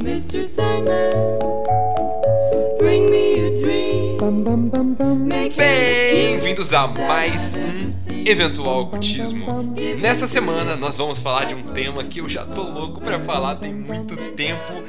[0.00, 0.44] Mr.
[0.44, 1.38] Sandman,
[2.78, 4.18] bring me a dream.
[5.56, 7.90] Bem-vindos a mais um
[8.26, 9.46] eventual ocultismo.
[10.00, 13.54] Nessa semana nós vamos falar de um tema que eu já tô louco pra falar
[13.56, 14.82] tem muito tempo.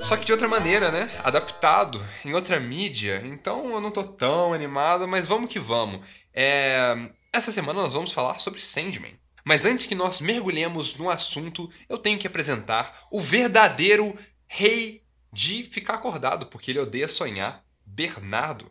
[0.00, 1.10] Só que de outra maneira, né?
[1.24, 3.20] Adaptado em outra mídia.
[3.24, 6.00] Então eu não tô tão animado, mas vamos que vamos.
[6.32, 7.10] É...
[7.32, 9.18] Essa semana nós vamos falar sobre Sandman.
[9.44, 14.16] Mas antes que nós mergulhemos no assunto, eu tenho que apresentar o verdadeiro
[14.46, 18.70] rei de ficar acordado, porque ele odeia sonhar, Bernardo.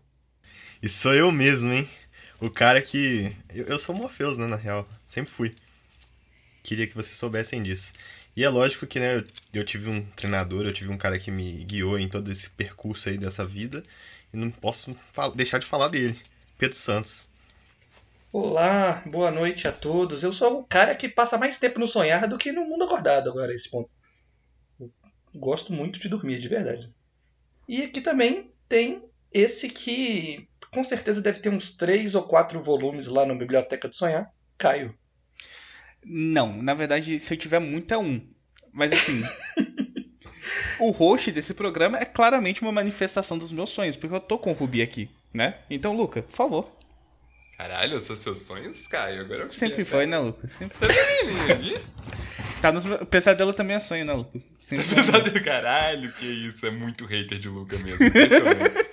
[0.81, 1.89] E sou eu mesmo, hein?
[2.39, 3.35] O cara que.
[3.49, 4.87] Eu, sou Morpheus, né, na real.
[5.07, 5.55] Sempre fui.
[6.61, 7.93] Queria que vocês soubessem disso.
[8.37, 11.31] E é lógico que, né, eu, eu tive um treinador, eu tive um cara que
[11.31, 13.81] me guiou em todo esse percurso aí dessa vida.
[14.31, 14.95] E não posso
[15.33, 16.15] deixar de falar dele.
[16.55, 17.27] Pedro Santos.
[18.31, 20.21] Olá, boa noite a todos.
[20.21, 23.27] Eu sou o cara que passa mais tempo no sonhar do que no mundo acordado
[23.27, 23.89] agora, esse ponto.
[24.79, 24.91] Eu
[25.33, 26.93] gosto muito de dormir, de verdade.
[27.67, 33.07] E aqui também tem esse que com certeza deve ter uns três ou quatro volumes
[33.07, 34.31] lá na Biblioteca do Sonhar.
[34.59, 34.95] Caio.
[36.09, 38.21] Não, na verdade, se eu tiver muito é um.
[38.71, 39.21] Mas assim.
[40.79, 44.51] o host desse programa é claramente uma manifestação dos meus sonhos, porque eu tô com
[44.51, 45.55] o Rubi aqui, né?
[45.69, 46.77] Então, Luca, por favor.
[47.57, 49.21] Caralho, são seus sonhos, Caio?
[49.21, 50.47] Agora eu Sempre foi, né, Luca?
[50.47, 50.87] Sempre foi.
[50.87, 51.81] Tá
[52.61, 53.01] Tá nos meus...
[53.09, 54.39] Pesadelo também é sonho, né, Luca?
[54.59, 54.95] Sempre foi.
[54.95, 56.67] Pesadelo, caralho, que isso.
[56.67, 58.05] É muito hater de Luca mesmo.
[58.05, 58.85] Impressionante.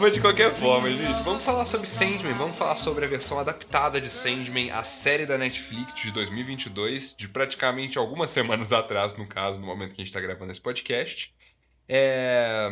[0.00, 4.00] Mas de qualquer forma, gente, vamos falar sobre Sandman, vamos falar sobre a versão adaptada
[4.00, 9.60] de Sandman, a série da Netflix de 2022, de praticamente algumas semanas atrás, no caso,
[9.60, 11.34] no momento que a gente tá gravando esse podcast.
[11.88, 12.68] É...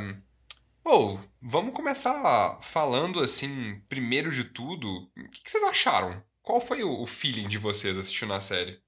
[0.85, 6.23] Ou, vamos começar falando assim, primeiro de tudo, o que vocês acharam?
[6.43, 8.81] Qual foi o o feeling de vocês assistindo a série?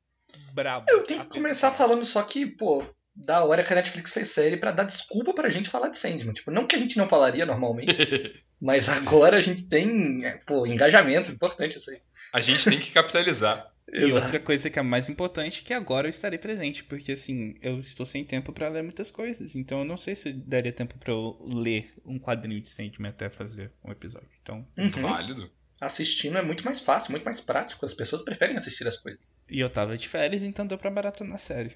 [0.53, 0.87] Brabo.
[0.89, 2.85] Eu tenho que começar falando só que, pô,
[3.21, 6.33] da hora que a Netflix fez série pra dar desculpa pra gente falar de Sandman.
[6.33, 7.95] Tipo, não que a gente não falaria normalmente,
[8.61, 11.99] mas agora a gente tem, é, pô, engajamento, importante isso aí.
[12.33, 13.71] A gente tem que capitalizar.
[13.91, 17.55] E outra coisa que é mais importante é que agora eu estarei presente, porque assim,
[17.63, 20.99] eu estou sem tempo pra ler muitas coisas, então eu não sei se daria tempo
[20.99, 24.29] pra eu ler um quadrinho de Sandman até fazer um episódio.
[24.43, 24.91] Então, Uhum.
[24.91, 25.51] Válido.
[25.81, 27.87] Assistindo é muito mais fácil, muito mais prático.
[27.87, 29.33] As pessoas preferem assistir as coisas.
[29.49, 31.75] e eu tava de férias, então deu pra maratonar a série.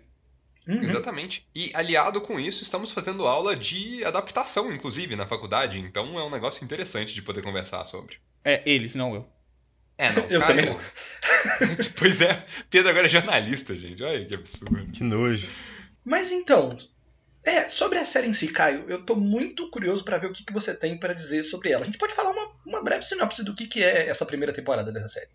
[0.67, 0.83] Uhum.
[0.83, 1.47] Exatamente.
[1.55, 5.79] E aliado com isso, estamos fazendo aula de adaptação, inclusive, na faculdade.
[5.81, 8.17] Então é um negócio interessante de poder conversar sobre.
[8.45, 9.29] É, eles, não eu.
[9.99, 10.81] É, não, Eu Caio- também não.
[11.99, 14.03] pois é, Pedro agora é jornalista, gente.
[14.03, 14.87] Olha que absurdo.
[14.93, 15.49] Que nojo.
[16.05, 16.77] Mas então,
[17.45, 20.45] é, sobre a série em si, Caio, eu tô muito curioso pra ver o que,
[20.45, 21.83] que você tem pra dizer sobre ela.
[21.83, 24.91] A gente pode falar uma, uma breve sinopse do que, que é essa primeira temporada
[24.93, 25.29] dessa série.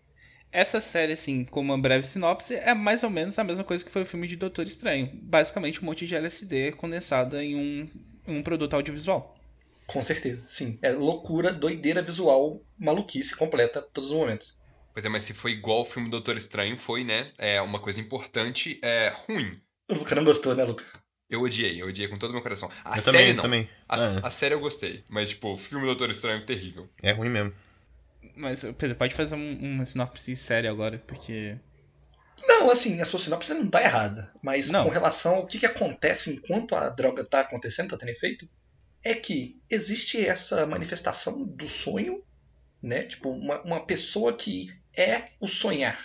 [0.50, 3.90] Essa série, assim, como uma breve sinopse, é mais ou menos a mesma coisa que
[3.90, 5.10] foi o filme de Doutor Estranho.
[5.14, 7.88] Basicamente, um monte de LSD condensada em um,
[8.26, 9.36] em um produto audiovisual.
[9.86, 10.78] Com certeza, sim.
[10.82, 14.56] É loucura, doideira visual, maluquice completa a todos os momentos.
[14.92, 17.30] Pois é, mas se foi igual o filme Doutor Estranho, foi, né?
[17.38, 19.60] É uma coisa importante, é ruim.
[19.88, 20.84] O Luca não gostou, né, Luca?
[21.30, 22.70] Eu odiei, eu odiei com todo o meu coração.
[22.84, 23.42] A eu série também, não.
[23.42, 23.68] também.
[23.88, 26.88] A, Ah, a série eu gostei, mas, tipo, o filme Doutor Estranho é terrível.
[27.02, 27.52] é ruim mesmo.
[28.38, 31.56] Mas, Pedro, pode fazer um- uma sinopse séria agora, porque.
[32.46, 34.32] Não, assim, a sua sinopse não tá errada.
[34.42, 34.84] Mas Não.
[34.84, 38.48] com relação ao que, que acontece enquanto a droga tá acontecendo, tá tendo efeito,
[39.02, 42.22] é que existe essa manifestação do sonho,
[42.82, 43.02] né?
[43.02, 45.98] Tipo, uma, uma pessoa que é o sonhar.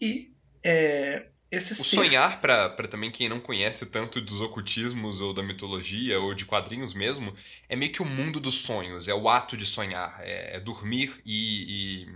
[0.00, 0.32] E
[0.62, 5.42] é, esse O sonhar, pra, pra também quem não conhece tanto dos ocultismos ou da
[5.42, 7.34] mitologia ou de quadrinhos mesmo,
[7.68, 11.20] é meio que o mundo dos sonhos, é o ato de sonhar, é, é dormir
[11.24, 12.08] e, e,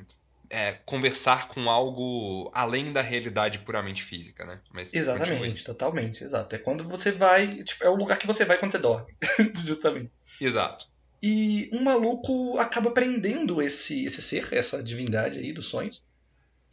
[0.51, 4.61] é, conversar com algo além da realidade puramente física, né?
[4.73, 4.93] Mas.
[4.93, 6.55] Exatamente, totalmente, exato.
[6.55, 7.63] É quando você vai.
[7.63, 9.15] Tipo, é o lugar que você vai quando você dorme.
[9.65, 10.11] Justamente.
[10.41, 10.87] Exato.
[11.23, 16.03] E um maluco acaba prendendo esse, esse ser, essa divindade aí dos sonhos.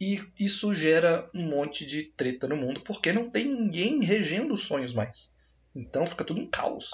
[0.00, 4.62] E isso gera um monte de treta no mundo, porque não tem ninguém regendo os
[4.62, 5.30] sonhos mais.
[5.74, 6.90] Então fica tudo um caos.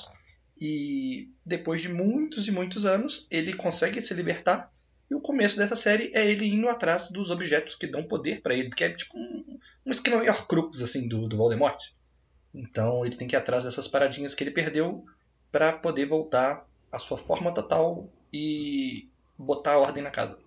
[0.60, 4.72] E depois de muitos e muitos anos, ele consegue se libertar.
[5.10, 8.54] E o começo dessa série é ele indo atrás dos objetos que dão poder pra
[8.54, 11.78] ele, porque é tipo um, um esquema meio Horcrux, assim, do, do Voldemort.
[12.54, 15.04] Então ele tem que ir atrás dessas paradinhas que ele perdeu
[15.50, 20.38] pra poder voltar à sua forma total e botar a ordem na casa.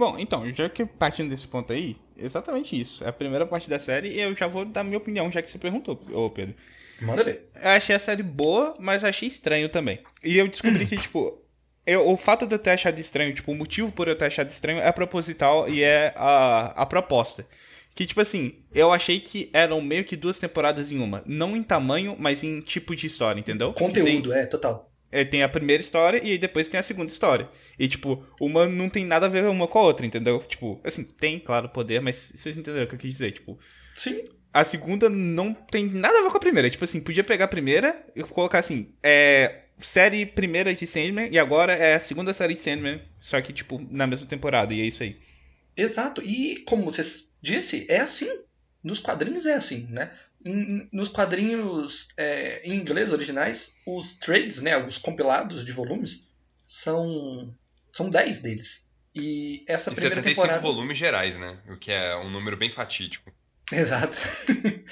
[0.00, 3.04] Bom, então, já que partindo desse ponto aí, exatamente isso.
[3.04, 5.50] É a primeira parte da série e eu já vou dar minha opinião, já que
[5.50, 6.54] você perguntou, ô Pedro.
[7.02, 7.50] Manda ver.
[7.54, 10.00] Eu achei a série boa, mas achei estranho também.
[10.24, 11.44] E eu descobri que, tipo,
[11.84, 14.48] eu, o fato de eu ter achado estranho, tipo, o motivo por eu ter achado
[14.48, 17.46] estranho é proposital e é a, a proposta.
[17.94, 21.22] Que, tipo assim, eu achei que eram meio que duas temporadas em uma.
[21.26, 23.74] Não em tamanho, mas em tipo de história, entendeu?
[23.74, 24.89] Conteúdo, é, total.
[25.12, 27.48] É, tem a primeira história e aí depois tem a segunda história.
[27.78, 30.42] E, tipo, uma não tem nada a ver uma com a outra, entendeu?
[30.46, 33.32] Tipo, assim, tem, claro, poder, mas vocês entenderam o que eu quis dizer.
[33.32, 33.58] Tipo,
[33.94, 34.22] Sim.
[34.52, 36.70] a segunda não tem nada a ver com a primeira.
[36.70, 39.62] Tipo assim, podia pegar a primeira e colocar assim, é.
[39.82, 43.80] Série primeira de Sandman e agora é a segunda série de Sandman, só que, tipo,
[43.90, 45.18] na mesma temporada, e é isso aí.
[45.74, 46.20] Exato.
[46.22, 47.00] E como você
[47.40, 48.28] disse, é assim.
[48.84, 50.10] Nos quadrinhos é assim, né?
[50.44, 56.26] Em- nos quadrinhos é, em inglês originais, os trades, né, os compilados de volumes,
[56.64, 57.54] são
[57.92, 58.88] são 10 deles.
[59.14, 60.62] E essa E primeira 75 temporada.
[60.66, 61.58] volumes gerais, né?
[61.68, 63.32] O que é um número bem fatídico.
[63.72, 64.16] Exato.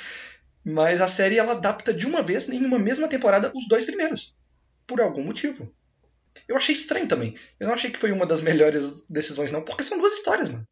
[0.64, 4.34] Mas a série ela adapta de uma vez em uma mesma temporada os dois primeiros.
[4.86, 5.72] Por algum motivo.
[6.46, 7.36] Eu achei estranho também.
[7.58, 10.66] Eu não achei que foi uma das melhores decisões, não, porque são duas histórias, mano.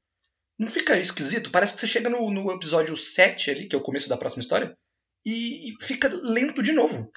[0.58, 1.50] Não fica esquisito?
[1.50, 4.41] Parece que você chega no, no episódio 7 ali, que é o começo da próxima
[4.41, 4.76] história,
[5.25, 7.11] e, e fica lento de novo.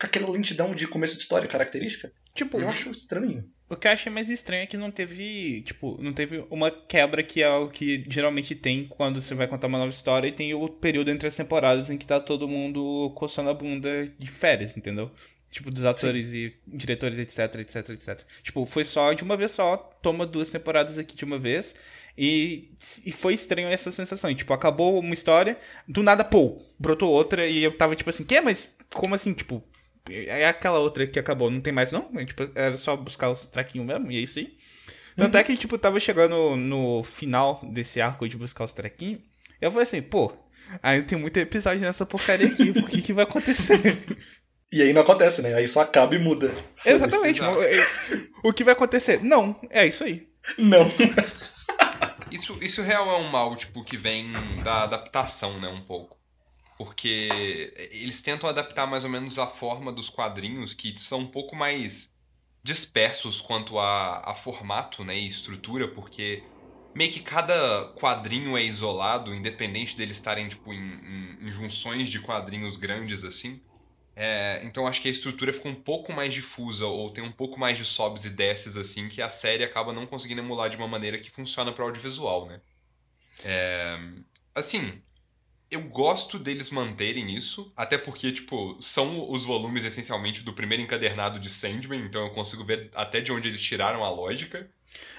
[0.00, 2.12] Com aquela lentidão de começo de história característica.
[2.32, 3.44] Tipo, Eu acho estranho.
[3.68, 7.20] o que eu achei mais estranho é que não teve, tipo, não teve uma quebra
[7.20, 10.54] que é o que geralmente tem quando você vai contar uma nova história e tem
[10.54, 14.76] o período entre as temporadas em que tá todo mundo coçando a bunda de férias,
[14.76, 15.10] entendeu?
[15.50, 18.20] Tipo, dos atores e diretores, etc, etc, etc.
[18.42, 21.74] Tipo, foi só de uma vez só, toma duas temporadas aqui de uma vez.
[22.16, 22.72] E,
[23.06, 24.30] e foi estranho essa sensação.
[24.30, 25.56] E, tipo, acabou uma história,
[25.86, 28.40] do nada, pô, brotou outra, e eu tava tipo assim, que?
[28.40, 29.32] Mas como assim?
[29.32, 29.62] Tipo,
[30.10, 32.10] é aquela outra que acabou, não tem mais não?
[32.16, 34.56] É, Tipo, era só buscar os traquinhos mesmo, e é isso aí.
[35.16, 39.20] Tanto é que, tipo, tava chegando no final desse arco de buscar os trequinhos.
[39.60, 40.32] Eu falei assim, pô,
[40.80, 43.98] ainda tem muito episódio nessa porcaria aqui, o que, que vai acontecer?
[44.70, 45.54] E aí não acontece, né?
[45.54, 46.52] Aí só acaba e muda.
[46.84, 47.40] Exatamente.
[47.40, 47.58] Exato.
[48.44, 49.22] O que vai acontecer?
[49.22, 50.28] Não, é isso aí.
[50.58, 50.86] Não.
[52.30, 54.26] Isso, isso real é um mal, tipo, que vem
[54.62, 56.18] da adaptação, né, um pouco.
[56.76, 61.56] Porque eles tentam adaptar mais ou menos a forma dos quadrinhos, que são um pouco
[61.56, 62.12] mais
[62.62, 66.42] dispersos quanto a, a formato, né, e estrutura, porque
[66.94, 72.20] meio que cada quadrinho é isolado, independente deles estarem, tipo, em, em- em junções de
[72.20, 73.62] quadrinhos grandes, assim.
[74.20, 77.58] É, então acho que a estrutura fica um pouco mais difusa, ou tem um pouco
[77.58, 80.88] mais de sobes e desces, assim, que a série acaba não conseguindo emular de uma
[80.88, 82.60] maneira que funciona para audiovisual, né?
[83.44, 83.96] É,
[84.52, 85.00] assim,
[85.70, 91.38] eu gosto deles manterem isso, até porque, tipo, são os volumes essencialmente do primeiro encadernado
[91.38, 94.68] de Sandman, então eu consigo ver até de onde eles tiraram a lógica.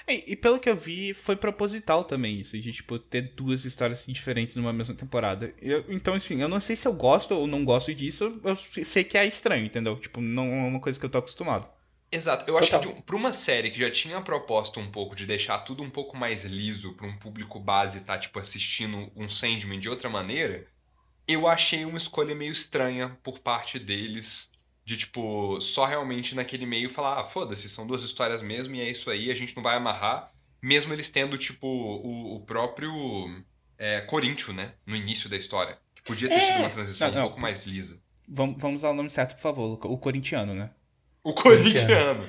[0.07, 4.05] E, e pelo que eu vi, foi proposital também isso, de, tipo, ter duas histórias
[4.07, 5.53] diferentes numa mesma temporada.
[5.61, 8.55] Eu- então, enfim, eu não sei se eu gosto ou não gosto disso, eu
[8.85, 9.99] sei que é estranho, entendeu?
[9.99, 11.67] Tipo, não é uma coisa que eu tô acostumado.
[12.11, 12.91] Exato, eu acho Total.
[12.91, 15.83] que de pra uma série que já tinha a proposta um pouco de deixar tudo
[15.83, 20.09] um pouco mais liso pra um público base tá, tipo, assistindo um Sandman de outra
[20.09, 20.65] maneira,
[21.27, 24.48] eu achei uma escolha meio estranha por parte deles
[24.89, 28.89] de, tipo, só realmente naquele meio falar, ah, foda-se, são duas histórias mesmo e é
[28.89, 32.91] isso aí, a gente não vai amarrar, mesmo eles tendo, tipo, o, o próprio
[33.77, 35.77] é, Coríntio, né, no início da história.
[35.93, 37.21] Que podia ter sido uma transição Não, não.
[37.21, 38.01] um pouco mais lisa.
[38.27, 39.79] Vamos, vamos usar o nome certo, por favor.
[39.85, 40.71] O corintiano, né?
[41.23, 42.27] O corintiano.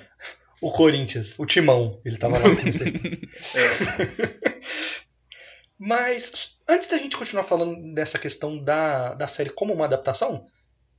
[0.61, 2.92] O Corinthians, o Timão, ele tava lá história.
[5.78, 10.44] Mas, antes da gente continuar falando dessa questão da, da série como uma adaptação,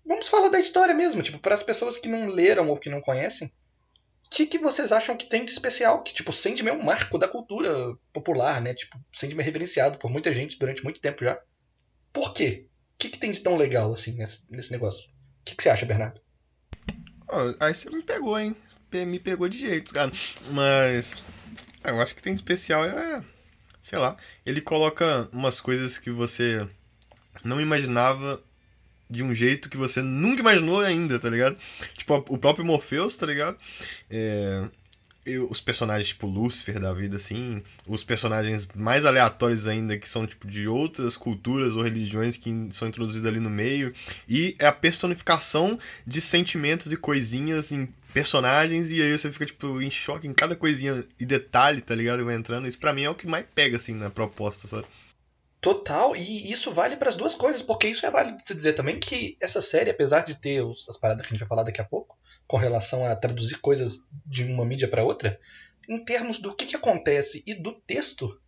[0.06, 3.02] vamos falar da história mesmo, tipo, para as pessoas que não leram ou que não
[3.02, 6.04] conhecem, o que, que vocês acham que tem de especial?
[6.04, 8.74] Que, tipo, Sandman é um marco da cultura popular, né?
[8.74, 11.40] Tipo, Sandman é reverenciado por muita gente durante muito tempo já.
[12.14, 12.66] Por quê?
[12.94, 15.10] O que, que tem de tão legal, assim, nesse, nesse negócio?
[15.10, 16.22] O que, que você acha, Bernardo?
[17.28, 18.56] Ó, aí você me pegou, hein?
[18.94, 20.12] Me pegou de jeito, cara.
[20.52, 21.18] Mas.
[21.84, 23.24] Eu acho que tem de especial é.
[23.82, 24.16] Sei lá.
[24.46, 26.68] Ele coloca umas coisas que você
[27.44, 28.42] não imaginava
[29.12, 31.58] de um jeito que você nunca imaginou ainda, tá ligado?
[31.98, 33.58] Tipo, o próprio Morpheus, tá ligado?
[34.10, 34.64] É,
[35.50, 40.48] os personagens tipo Lúcifer da vida, assim, os personagens mais aleatórios ainda, que são tipo
[40.48, 43.94] de outras culturas ou religiões que são introduzidos ali no meio,
[44.28, 45.78] e é a personificação
[46.08, 50.56] de sentimentos e coisinhas em personagens, e aí você fica tipo em choque em cada
[50.56, 52.26] coisinha e detalhe, tá ligado?
[52.26, 52.68] Vai entrando.
[52.68, 54.86] Isso pra mim é o que mais pega, assim, na proposta, sabe?
[55.62, 59.00] Total, e isso vale para as duas coisas, porque isso é válido se dizer também
[59.00, 61.80] que essa série, apesar de ter os- as paradas que a gente vai falar daqui
[61.80, 65.40] a pouco, com relação a traduzir coisas de uma mídia para outra,
[65.88, 68.42] em termos do que, que acontece e do texto,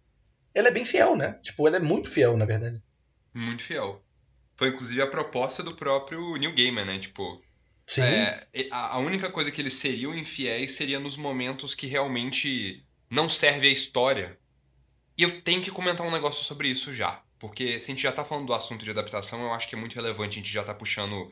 [0.56, 1.40] ela é bem fiel, né?
[1.44, 2.82] Tipo, ela é muito fiel, na verdade.
[3.32, 4.04] Muito fiel.
[4.56, 7.00] Foi inclusive a proposta do próprio Neil Gaiman, né?
[7.00, 7.42] Tipo,
[7.86, 8.02] Sim.
[8.02, 13.30] é, a a única coisa que eles seriam infiéis seria nos momentos que realmente não
[13.30, 14.38] serve a história.
[15.18, 17.22] E eu tenho que comentar um negócio sobre isso já.
[17.40, 19.78] Porque se a gente já tá falando do assunto de adaptação, eu acho que é
[19.78, 21.32] muito relevante a gente já tá puxando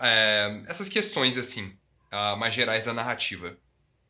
[0.00, 1.76] é, essas questões, assim,
[2.10, 3.56] ah, mais gerais da narrativa.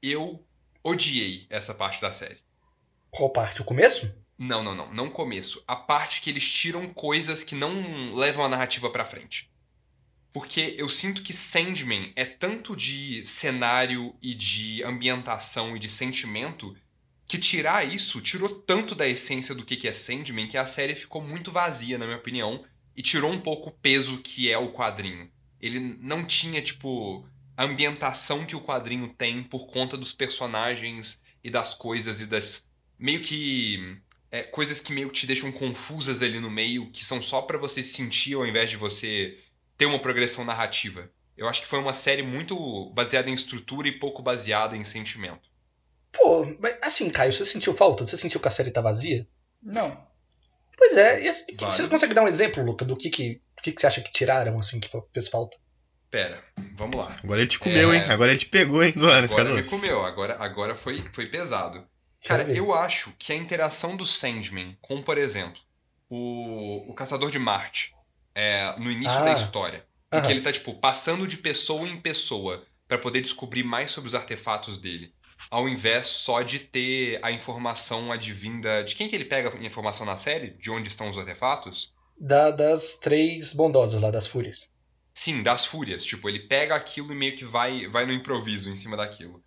[0.03, 0.45] Eu
[0.83, 2.39] odiei essa parte da série.
[3.11, 3.63] Qual parte?
[3.63, 4.13] O começo?
[4.37, 4.93] Não, não, não.
[4.93, 5.63] Não começo.
[5.67, 9.51] A parte que eles tiram coisas que não levam a narrativa pra frente.
[10.33, 16.77] Porque eu sinto que Sandman é tanto de cenário e de ambientação e de sentimento
[17.29, 21.23] que tirar isso tirou tanto da essência do que é Sandman que a série ficou
[21.23, 22.65] muito vazia, na minha opinião,
[22.97, 25.31] e tirou um pouco o peso que é o quadrinho.
[25.61, 31.51] Ele não tinha, tipo, a ambientação que o quadrinho tem por conta dos personagens e
[31.51, 32.67] das coisas e das.
[32.99, 34.01] meio que.
[34.31, 37.59] é, coisas que meio que te deixam confusas ali no meio, que são só pra
[37.59, 39.39] você sentir ao invés de você
[39.77, 41.11] ter uma progressão narrativa.
[41.37, 45.49] Eu acho que foi uma série muito baseada em estrutura e pouco baseada em sentimento.
[46.13, 48.07] Pô, mas assim, Caio, você sentiu falta?
[48.07, 49.27] Você sentiu que a série tá vazia?
[49.63, 50.07] Não.
[50.77, 51.73] Pois é, e assim, Vale.
[51.73, 54.13] você consegue dar um exemplo, Luca, do que que, do que que você acha que
[54.13, 55.57] tiraram, assim, que fez falta?
[56.11, 56.43] Pera,
[56.75, 57.15] vamos lá.
[57.23, 57.97] Agora ele te comeu, É.
[57.97, 58.03] hein?
[58.09, 61.87] Agora ele te pegou, hein, Zoana, Agora me comeu, agora, agora foi, foi pesado.
[62.25, 62.73] Cara, eu ver.
[62.79, 65.61] acho que a interação do Sandman com, por exemplo,
[66.09, 67.95] o, o Caçador de Marte,
[68.35, 69.25] é, no início Ah.
[69.25, 73.63] da história, em que ele tá, tipo, passando de pessoa em pessoa pra poder descobrir
[73.63, 75.13] mais sobre os artefatos dele,
[75.51, 78.83] ao invés só de ter a informação advinda...
[78.85, 80.51] De quem que ele pega a informação na série?
[80.51, 81.95] De onde estão os artefatos?
[82.19, 84.71] Da- das três bondosas lá, das fúrias.
[85.15, 86.05] Sim, das fúrias.
[86.05, 89.43] Tipo, ele pega aquilo e meio que vai, vai no improviso em cima daquilo.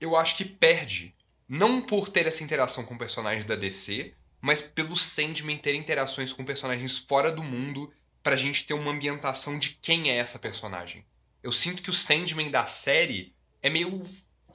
[0.00, 1.14] Eu acho que perde.
[1.48, 6.44] Não por ter essa interação com personagens da DC, mas pelo Sandman ter interações com
[6.44, 11.04] personagens fora do mundo pra gente ter uma ambientação de quem é essa personagem.
[11.42, 14.04] Eu sinto que o Sandman da série é meio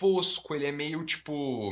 [0.01, 1.72] fosco, ele é meio, tipo.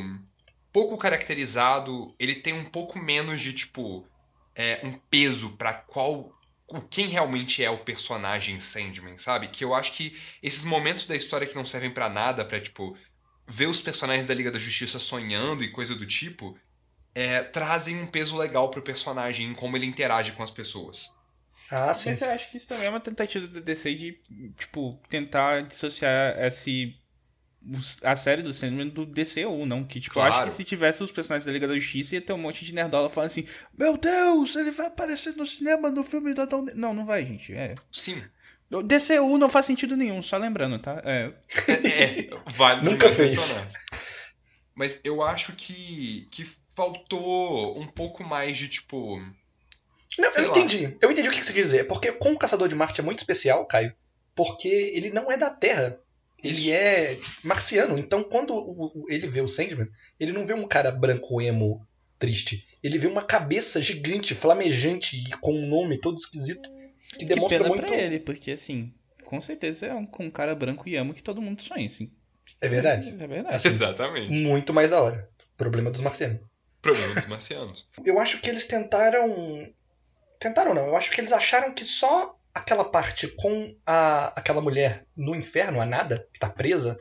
[0.72, 4.08] pouco caracterizado, ele tem um pouco menos de, tipo.
[4.56, 6.32] é, um peso pra qual
[6.68, 9.48] o quem realmente é o personagem Sandman, sabe?
[9.48, 12.96] Que eu acho que esses momentos da história que não servem pra nada, pra tipo
[13.48, 16.56] ver os personagens da Liga da Justiça sonhando e coisa do tipo,
[17.16, 21.12] é, trazem um peso legal pro personagem em como ele interage com as pessoas.
[21.72, 22.12] Ah, sim.
[22.12, 24.20] Mas eu acho que isso também é uma tentativa da DC de,
[24.58, 26.99] tipo, tentar dissociar esse.
[28.04, 29.84] A série do Sandman do DCU, não?
[29.84, 30.50] Que, tipo, eu acho Claro.
[30.50, 33.10] que se tivesse os personagens da Liga da Justiça, ia ter um monte de nerdola
[33.10, 33.46] falando assim:
[33.78, 36.66] Meu Deus, ele vai aparecer no cinema no filme da Adão.
[36.74, 37.54] Não, não vai, gente.
[37.54, 37.76] É.
[37.92, 38.24] Sim.
[38.72, 41.02] O DCU não faz sentido nenhum, só lembrando, tá?
[41.04, 41.34] É.
[41.68, 43.70] É, vale Nunca fez.
[44.76, 49.18] Mas eu acho que, que faltou um pouco mais de, tipo...
[50.18, 50.58] Não, eu lá.
[50.58, 50.96] entendi.
[51.02, 51.86] Eu entendi o que você quis dizer.
[51.88, 53.94] Porque com o Caçador de Marte é muito especial, Caio.
[54.36, 56.00] Porque ele não é da Terra.
[56.44, 56.72] Ele Isso.
[56.72, 57.98] é marciano.
[57.98, 59.88] Então, quando o- o- ele vê o Sandman,
[60.20, 61.86] ele não vê um cara branco emo
[62.18, 62.66] triste.
[62.84, 66.70] Ele vê uma cabeça gigante, flamejante e com um nome todo esquisito.
[67.12, 67.86] Que Que demonstra pena muito.
[67.88, 68.94] pra ele, porque, assim,
[69.26, 72.12] com certeza é um, com um cara branco e amo que todo mundo sonha, assim.
[72.62, 73.10] É verdade.
[73.20, 73.56] É verdade.
[73.56, 74.32] Assim, Exatamente.
[74.32, 75.30] muito mais da hora.
[75.58, 76.42] Problema dos marcianos.
[76.82, 77.90] Problema dos marcianos.
[78.06, 79.28] Eu acho que eles tentaram.
[80.40, 85.06] Tentaram não, eu acho que eles acharam que só aquela parte com a, aquela mulher
[85.16, 86.98] no inferno, a nada, que tá presa,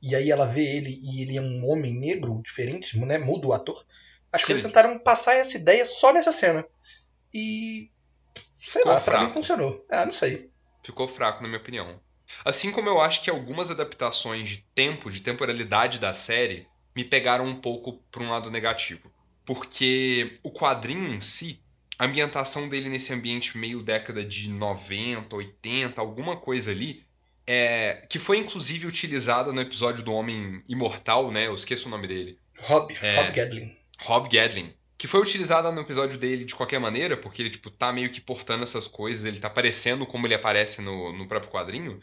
[0.00, 3.18] e aí ela vê ele e ele é um homem negro diferente, né?
[3.18, 3.84] Muda o ator.
[4.32, 4.52] Acho que Sim.
[4.52, 6.64] eles tentaram passar essa ideia só nessa cena.
[7.32, 7.90] E.
[8.58, 9.34] Sei Ficou lá, pra mim fraco.
[9.34, 9.86] funcionou.
[9.90, 10.50] Ah, não sei.
[10.82, 12.00] Ficou fraco, na minha opinião.
[12.44, 17.46] Assim como eu acho que algumas adaptações de tempo, de temporalidade da série, me pegaram
[17.46, 19.10] um pouco para um lado negativo.
[19.44, 21.62] Porque o quadrinho em si,
[21.98, 27.04] a ambientação dele nesse ambiente meio década de 90, 80, alguma coisa ali,
[27.46, 31.46] é, que foi inclusive utilizada no episódio do Homem Imortal, né?
[31.46, 32.38] Eu esqueço o nome dele.
[32.58, 33.16] Rob, É.
[33.16, 33.76] Rob Gadlin.
[34.00, 34.74] Rob Gadlin.
[34.96, 38.20] Que foi utilizada no episódio dele de qualquer maneira, porque ele, tipo, tá meio que
[38.20, 42.00] portando essas coisas, ele tá aparecendo como ele aparece no, no próprio quadrinho,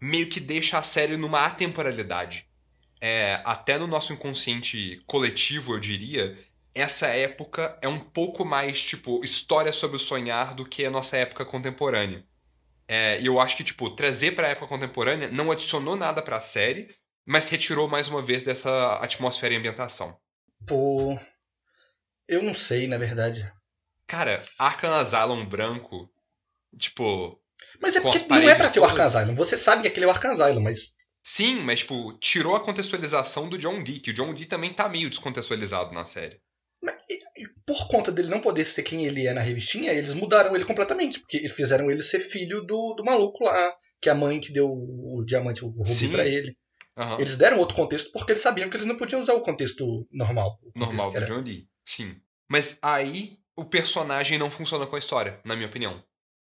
[0.00, 2.46] meio que deixa a série numa atemporalidade.
[3.00, 6.36] É, até no nosso inconsciente coletivo, eu diria,
[6.74, 11.16] essa época é um pouco mais, tipo, história sobre o sonhar do que a nossa
[11.16, 12.24] época contemporânea.
[12.86, 16.88] É, e eu acho que, tipo, trazer pra época contemporânea não adicionou nada pra série,
[17.26, 20.18] mas retirou mais uma vez dessa atmosfera e ambientação.
[20.66, 21.18] Pô.
[22.26, 23.50] Eu não sei, na verdade.
[24.06, 26.10] Cara, Arkham Asylum branco,
[26.78, 27.38] tipo,
[27.80, 29.04] Mas é porque não é pra ser o Arkham.
[29.04, 29.34] Asylum.
[29.34, 33.48] Você sabe que aquele é o Arkham Asylum, mas sim, mas tipo, tirou a contextualização
[33.50, 36.40] do John Dee, que o John Dee também tá meio descontextualizado na série.
[37.66, 41.20] Por conta dele não poder ser quem ele é na revistinha, eles mudaram ele completamente.
[41.20, 44.70] Porque fizeram ele ser filho do, do maluco lá, que é a mãe que deu
[44.70, 46.56] o diamante, o rubi pra ele.
[46.96, 47.20] Aham.
[47.20, 50.58] Eles deram outro contexto porque eles sabiam que eles não podiam usar o contexto normal.
[50.74, 51.68] O Normal do John Dee.
[51.84, 52.16] Sim.
[52.48, 56.02] Mas aí o personagem não funciona com a história, na minha opinião.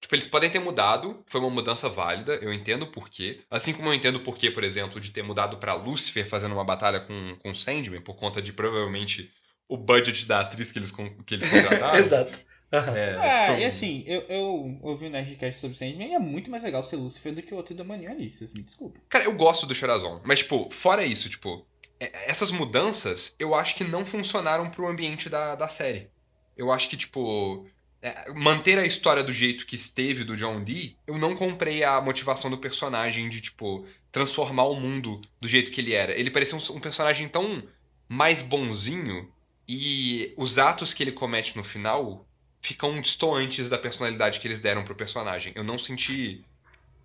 [0.01, 3.41] Tipo, eles podem ter mudado, foi uma mudança válida, eu entendo o porquê.
[3.49, 6.63] Assim como eu entendo o porquê, por exemplo, de ter mudado pra Lucifer fazendo uma
[6.63, 9.31] batalha com, com Sandman, por conta de provavelmente
[9.67, 11.97] o budget da atriz que eles, con- que eles contrataram.
[11.99, 12.39] Exato.
[12.73, 12.97] Aham.
[12.97, 16.63] É, foi e assim, eu, eu ouvi o Nerdcast sobre Sandman e é muito mais
[16.63, 19.01] legal ser Lucifer do que o outro da Mania ali, vocês me desculpem.
[19.07, 21.65] Cara, eu gosto do Chorazon, mas, tipo, fora isso, tipo,
[21.99, 26.09] é- essas mudanças eu acho que não funcionaram pro ambiente da, da série.
[26.57, 27.65] Eu acho que, tipo,
[28.01, 32.01] é, manter a história do jeito que esteve do John Dee, eu não comprei a
[32.01, 36.13] motivação do personagem de, tipo, transformar o mundo do jeito que ele era.
[36.17, 37.63] Ele parecia um, um personagem tão
[38.09, 39.31] mais bonzinho
[39.67, 42.25] e os atos que ele comete no final
[42.61, 45.53] ficam distantes da personalidade que eles deram pro personagem.
[45.55, 46.43] Eu não senti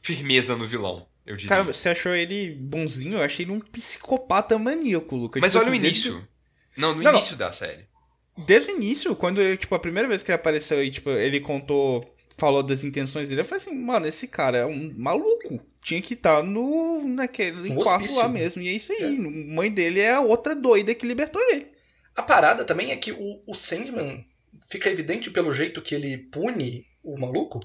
[0.03, 1.49] firmeza no vilão, eu diria.
[1.51, 3.19] Cara, você achou ele bonzinho?
[3.19, 5.41] Eu achei ele um psicopata maníaco, Lucas.
[5.41, 6.29] Mas Tipo olha o assim, desde- início.
[6.77, 7.19] Não, no Não, não.
[7.19, 7.85] início da série.
[8.47, 11.41] Desde o início, quando eu, tipo, a primeira vez que ele apareceu e, tipo, ele
[11.41, 15.61] contou, falou das intenções dele, eu falei assim, mano, esse cara é um maluco.
[15.83, 18.63] Tinha que estar no, naquele No quarto lá mesmo.
[18.63, 19.03] E é isso aí.
[19.03, 19.09] É.
[19.11, 21.67] Mãe dele é a outra doida que libertou ele.
[22.21, 24.27] A parada também é que o, o Sandman
[24.69, 27.61] fica evidente pelo jeito que ele pune o maluco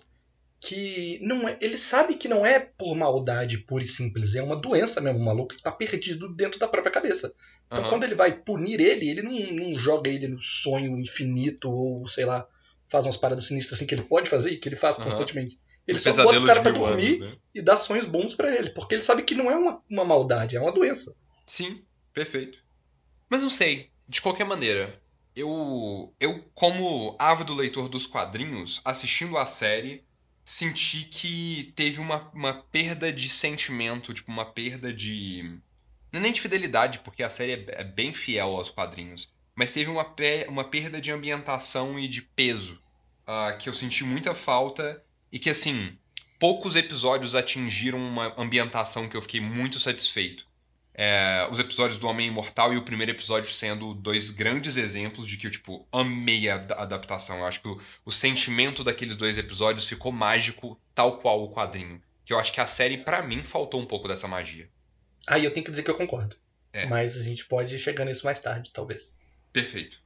[0.61, 4.55] que não é, ele sabe que não é por maldade pura e simples, é uma
[4.55, 7.33] doença mesmo, o maluco que tá perdido dentro da própria cabeça.
[7.67, 7.89] Então Aham.
[7.89, 12.23] quando ele vai punir ele, ele não, não joga ele no sonho infinito ou sei
[12.23, 12.47] lá,
[12.87, 15.03] faz umas paradas sinistras assim que ele pode fazer e que ele faz Aham.
[15.03, 15.59] constantemente.
[15.85, 17.37] Ele só bota o cara pra dormir anos, né?
[17.53, 20.55] e dá sonhos bons pra ele, porque ele sabe que não é uma, uma maldade,
[20.55, 21.13] é uma doença.
[21.45, 21.83] Sim,
[22.13, 22.63] perfeito.
[23.29, 25.01] Mas não sei, de qualquer maneira,
[25.35, 30.03] eu, eu como ávido leitor dos quadrinhos, assistindo a série,
[30.43, 35.59] senti que teve uma, uma perda de sentimento, tipo, uma perda de.
[36.11, 39.29] Não é nem de fidelidade, porque a série é, é bem fiel aos quadrinhos.
[39.55, 42.79] Mas teve uma, pe- uma perda de ambientação e de peso.
[43.27, 45.03] ah, que eu senti muita falta.
[45.31, 45.97] E que, assim,
[46.39, 50.44] poucos episódios atingiram uma ambientação que eu fiquei muito satisfeito.
[50.97, 55.35] É, os episódios do Homem Imortal e o primeiro episódio sendo dois grandes exemplos de
[55.35, 57.39] que eu, tipo, amei a ad- adaptação.
[57.39, 62.01] Eu acho que o, o sentimento daqueles dois episódios ficou mágico, tal qual o quadrinho.
[62.23, 64.69] Que eu acho que a série, pra mim, faltou um pouco dessa magia.
[65.27, 66.37] Aí eu tenho que dizer que eu concordo.
[66.71, 66.85] É.
[66.85, 69.19] Mas a gente pode chegar nisso mais tarde, talvez.
[69.51, 70.01] Perfeito.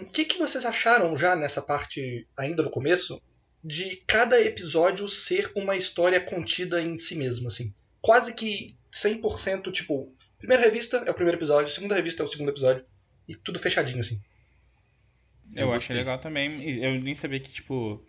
[0.00, 3.20] O que, que vocês acharam já nessa parte, ainda no começo,
[3.62, 7.72] de cada episódio ser uma história contida em si mesmo, assim?
[8.02, 12.50] Quase que 100%, tipo, primeira revista é o primeiro episódio, segunda revista é o segundo
[12.50, 12.84] episódio,
[13.26, 14.20] e tudo fechadinho, assim.
[15.54, 16.82] Eu, Eu achei legal também.
[16.82, 18.04] Eu nem sabia que, tipo.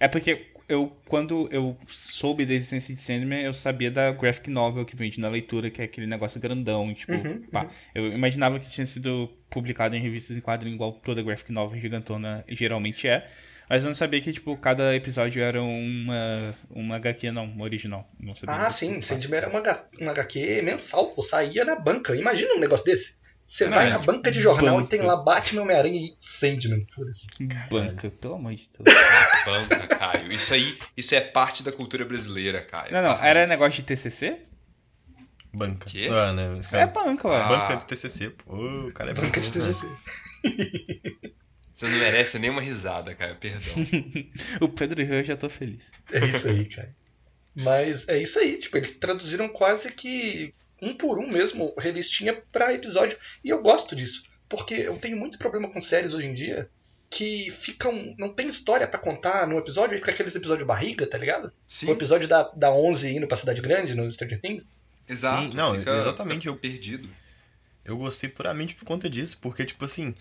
[0.00, 4.84] É porque eu, quando eu soube da existência de Sandman, eu sabia da graphic novel
[4.84, 7.68] que vende na leitura, que é aquele negócio grandão, tipo, Uhum, pá.
[7.94, 12.44] Eu imaginava que tinha sido publicado em revistas em quadrinho, igual toda graphic novel gigantona
[12.48, 13.28] geralmente é.
[13.72, 18.06] Mas eu não sabia que, tipo, cada episódio era uma, uma HQ, não, uma original.
[18.20, 19.62] Não sabia Ah, sim, Sandman era uma,
[19.98, 22.14] uma HQ mensal, pô, saía na banca.
[22.14, 23.16] Imagina um negócio desse.
[23.46, 24.94] Você Não, vai é, na tipo, banca de jornal banca.
[24.94, 27.26] e tem lá Batman, Homem-Aranha e Sandman, foda-se.
[27.70, 28.94] Banca, pelo amor de Deus.
[29.46, 30.30] Banca, Caio.
[30.30, 32.92] Isso aí, isso é parte da cultura brasileira, Caio.
[32.92, 34.38] Não, não, Ah, era negócio de TCC?
[35.50, 35.86] Banca.
[35.86, 36.08] Quê?
[36.10, 36.58] Ah, né?
[36.58, 36.86] Esse É cara...
[36.88, 37.40] banca, ué.
[37.40, 37.48] Ah.
[37.48, 38.54] Banca de TCC, pô.
[38.54, 39.72] O cara é Banca de burro, né?
[39.72, 41.32] TCC.
[41.82, 43.74] Você não merece nenhuma risada, Caio, perdão.
[44.60, 45.82] O Pedro Rio eu já tô feliz.
[46.12, 46.94] É isso aí, cara.
[47.54, 52.72] Mas é isso aí, tipo, eles traduziram quase que um por um mesmo, revistinha pra
[52.72, 53.18] episódio.
[53.44, 56.68] E eu gosto disso, porque eu tenho muito problema com séries hoje em dia
[57.10, 58.14] que ficam.
[58.16, 61.52] não tem história pra contar no episódio, e fica aqueles episódios barriga, tá ligado?
[61.66, 64.64] Sim, O episódio da, da 11 indo pra Cidade Grande no Stranger Things.
[65.08, 65.42] exato.
[65.42, 67.08] Sim, não, fica- exatamente, fica eu- perdido.
[67.84, 70.14] Eu gostei puramente por conta disso, porque, tipo assim.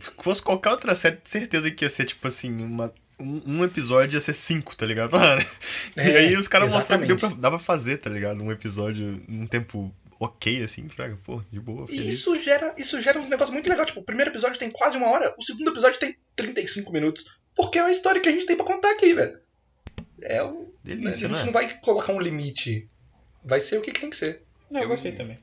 [0.00, 4.16] Se fosse qualquer outra série, certeza que ia ser, tipo assim, uma, um, um episódio
[4.16, 5.16] ia ser cinco, tá ligado?
[5.96, 8.42] e É, aí os caras mostraram que deu pra, dava pra fazer, tá ligado?
[8.42, 12.14] Um episódio num tempo ok, assim, fraga, pô, de boa, E feliz.
[12.14, 13.86] isso gera, isso gera uns negócios muito legais.
[13.88, 17.24] Tipo, o primeiro episódio tem quase uma hora, o segundo episódio tem 35 minutos.
[17.54, 19.38] Porque é uma história que a gente tem pra contar aqui, velho.
[20.22, 20.72] É o.
[20.84, 21.44] Delícia, a gente né?
[21.46, 22.88] não vai colocar um limite.
[23.44, 24.42] Vai ser o que que tem que ser.
[24.70, 25.38] Não, Eu- gostei também.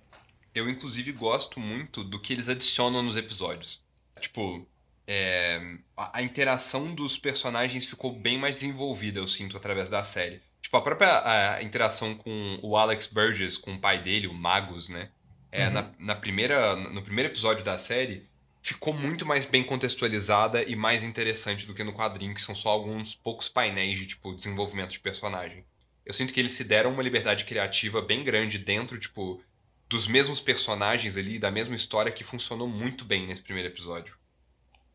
[0.56, 3.84] Eu, inclusive, gosto muito do que eles adicionam nos episódios.
[4.19, 4.67] Tipo,
[5.08, 5.60] é,
[5.95, 10.41] a, a interação dos personagens ficou bem mais desenvolvida, eu sinto, através da série.
[10.62, 14.89] Tipo, a própria a interação com o Alex Burgess, com o pai dele, o Magus,
[14.89, 15.10] né?
[15.51, 15.73] É, Uhum.
[15.73, 18.27] na, na primeira, no primeiro episódio da série,
[18.62, 22.69] ficou muito mais bem contextualizada e mais interessante do que no quadrinho, que são só
[22.69, 25.63] alguns poucos painéis de tipo desenvolvimento de personagem.
[26.06, 29.41] Eu sinto que eles se deram uma liberdade criativa bem grande dentro, tipo,
[29.89, 34.15] dos mesmos personagens ali, da mesma história que funcionou muito bem nesse primeiro episódio.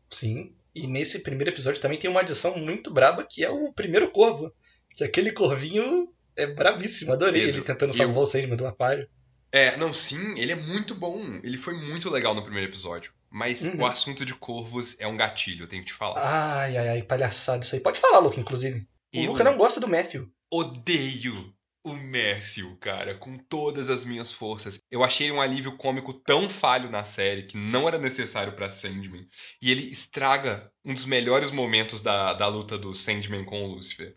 [0.09, 0.53] Sim.
[0.75, 4.51] E nesse primeiro episódio também tem uma adição muito braba que é o primeiro corvo.
[4.95, 7.13] Que aquele corvinho é brabíssimo.
[7.13, 9.07] Adorei Pedro, ele tentando eu- salvar o Sandman do aquário.
[9.51, 11.39] É, não, sim, ele é muito bom.
[11.43, 13.11] Ele foi muito legal no primeiro episódio.
[13.29, 13.81] Mas Uhum.
[13.81, 16.19] o assunto de corvos é um gatilho, eu tenho que te falar.
[16.21, 17.81] Ai, ai, ai, palhaçada isso aí.
[17.81, 18.87] Pode falar, Luca, inclusive.
[19.15, 20.27] O Eu- Luca não gosta do Matthew.
[20.51, 21.51] odeio
[21.83, 24.79] o Matthew, cara, com todas as minhas forças.
[24.89, 28.71] Eu achei ele um alívio cômico tão falho na série que não era necessário pra
[28.71, 29.27] Sandman.
[29.61, 34.15] E ele estraga um dos melhores momentos da, da luta do Sandman com o Lucifer.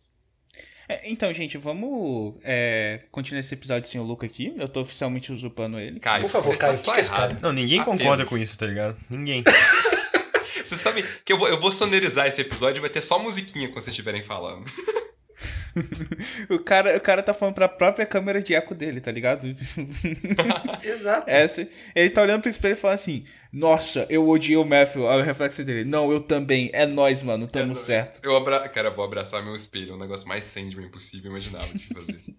[0.89, 4.55] É, então, gente, vamos é, continuar esse episódio sem o Luca aqui.
[4.57, 5.99] Eu tô oficialmente usurpando ele.
[5.99, 7.31] Caio, Por favor, você Caio, tá só errado.
[7.31, 7.39] cara.
[7.43, 7.99] Não, ninguém Apenas.
[7.99, 8.97] concorda com isso, tá ligado?
[9.11, 9.43] Ninguém.
[10.65, 13.69] Você sabe que eu vou, eu vou sonorizar esse episódio e vai ter só musiquinha
[13.69, 14.65] quando vocês estiverem falando.
[16.49, 19.47] O cara, o cara tá falando pra própria câmera de eco dele, tá ligado?
[20.83, 21.29] Exato.
[21.29, 25.09] Essa, ele tá olhando pro espelho e fala assim: Nossa, eu odiei o Matthew.
[25.09, 26.71] Aí o reflexo dele: Não, eu também.
[26.73, 28.21] É nós, mano, tamo certo.
[28.25, 28.69] Eu abra...
[28.69, 29.93] Cara, vou abraçar meu espelho.
[29.93, 32.21] É um negócio mais Sandman possível, imaginável de se fazer.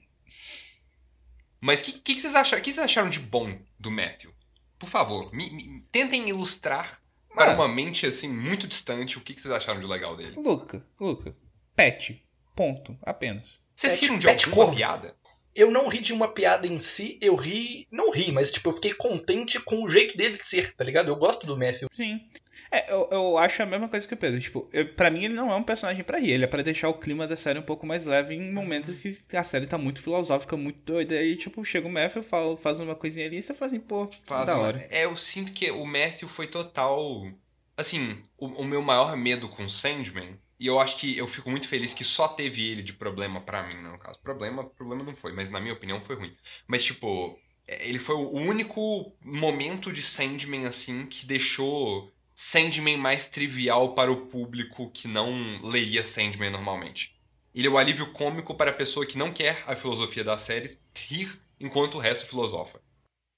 [1.61, 2.61] Mas o que, que, que vocês acharam?
[2.61, 4.31] Que vocês acharam de bom do Matthew?
[4.77, 6.99] Por favor, me- me- tentem ilustrar
[7.33, 7.63] para Mano.
[7.63, 10.35] uma mente assim muito distante o que, que vocês acharam de legal dele.
[10.37, 11.35] Luca, Luca.
[11.75, 12.23] Pet.
[12.57, 12.97] Ponto.
[13.03, 13.59] Apenas.
[13.75, 14.77] Vocês Pet- riram de pet alguma corvo.
[14.77, 15.15] piada?
[15.55, 17.87] Eu não ri de uma piada em si, eu ri.
[17.91, 21.07] Não ri, mas tipo, eu fiquei contente com o jeito dele de ser, tá ligado?
[21.07, 21.87] Eu gosto do Matthew.
[21.95, 22.19] Sim.
[22.71, 24.39] É, eu, eu acho a mesma coisa que o Pedro.
[24.39, 26.31] Tipo, eu, pra mim ele não é um personagem pra rir.
[26.31, 29.35] Ele é pra deixar o clima da série um pouco mais leve em momentos que
[29.37, 31.15] a série tá muito filosófica, muito doida.
[31.15, 34.07] Aí, tipo, chega o Matthew, fala, faz uma coisinha ali e você fala assim, pô,
[34.27, 34.87] Faz da uma- hora.
[34.91, 37.31] É, eu sinto que o Matthew foi total.
[37.75, 41.67] Assim, o, o meu maior medo com Sandman, e eu acho que eu fico muito
[41.67, 44.19] feliz que só teve ele de problema pra mim, né, no caso.
[44.19, 46.35] Problema, problema não foi, mas na minha opinião foi ruim.
[46.67, 53.27] Mas, tipo, é, ele foi o único momento de Sandman, assim, que deixou Sandman mais
[53.27, 57.15] trivial para o público que não leria Sandman normalmente.
[57.53, 60.77] Ele é o alívio cômico para a pessoa que não quer a filosofia da série
[60.95, 62.79] rir enquanto o resto filosofa.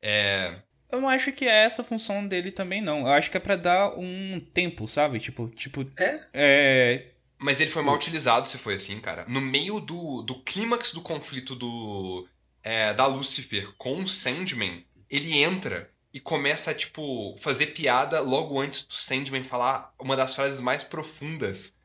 [0.02, 0.62] É.
[0.92, 3.02] Eu não acho que é essa a função dele também, não.
[3.02, 5.20] Eu acho que é pra dar um tempo, sabe?
[5.20, 6.28] Tipo, tipo, É?
[6.34, 7.06] é.
[7.38, 9.26] Mas ele foi mal utilizado se foi assim, cara.
[9.28, 12.28] No meio do, do clímax do conflito do
[12.64, 18.60] é, da Lucifer com o Sandman, ele entra e começa a, tipo, fazer piada logo
[18.60, 21.76] antes do Sandman falar uma das frases mais profundas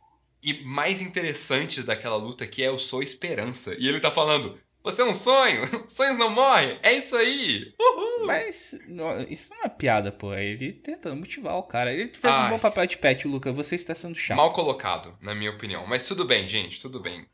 [0.43, 3.75] e mais interessantes daquela luta, que é Eu sou esperança.
[3.79, 8.27] E ele tá falando, você é um sonho, sonhos não morrem, é isso aí, uhul.
[8.27, 10.33] Mas não- isso não é piada, pô.
[10.33, 11.93] É ele tentando motivar o cara.
[11.93, 12.47] Ele fez Ai.
[12.47, 13.53] um bom papel de pet, Luca.
[13.53, 14.37] Você está sendo chato.
[14.37, 15.87] Mal colocado, na minha opinião.
[15.87, 17.21] Mas tudo bem, gente, tudo bem.
[17.23, 17.27] O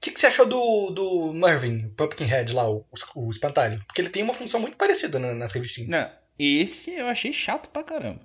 [0.00, 2.84] que, que você achou do, do Mervyn, o Pumpkinhead lá, o,
[3.14, 3.82] o espantalho?
[3.86, 5.90] Porque ele tem uma função muito parecida na- nas revistinhas.
[5.90, 8.20] Não, esse eu achei chato pra caramba.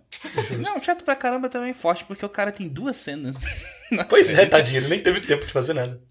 [0.60, 3.36] não, chato pra caramba também é forte, porque o cara tem duas cenas.
[3.92, 4.42] na Pois série.
[4.42, 6.02] é, tadinho, ele nem teve tempo de fazer nada.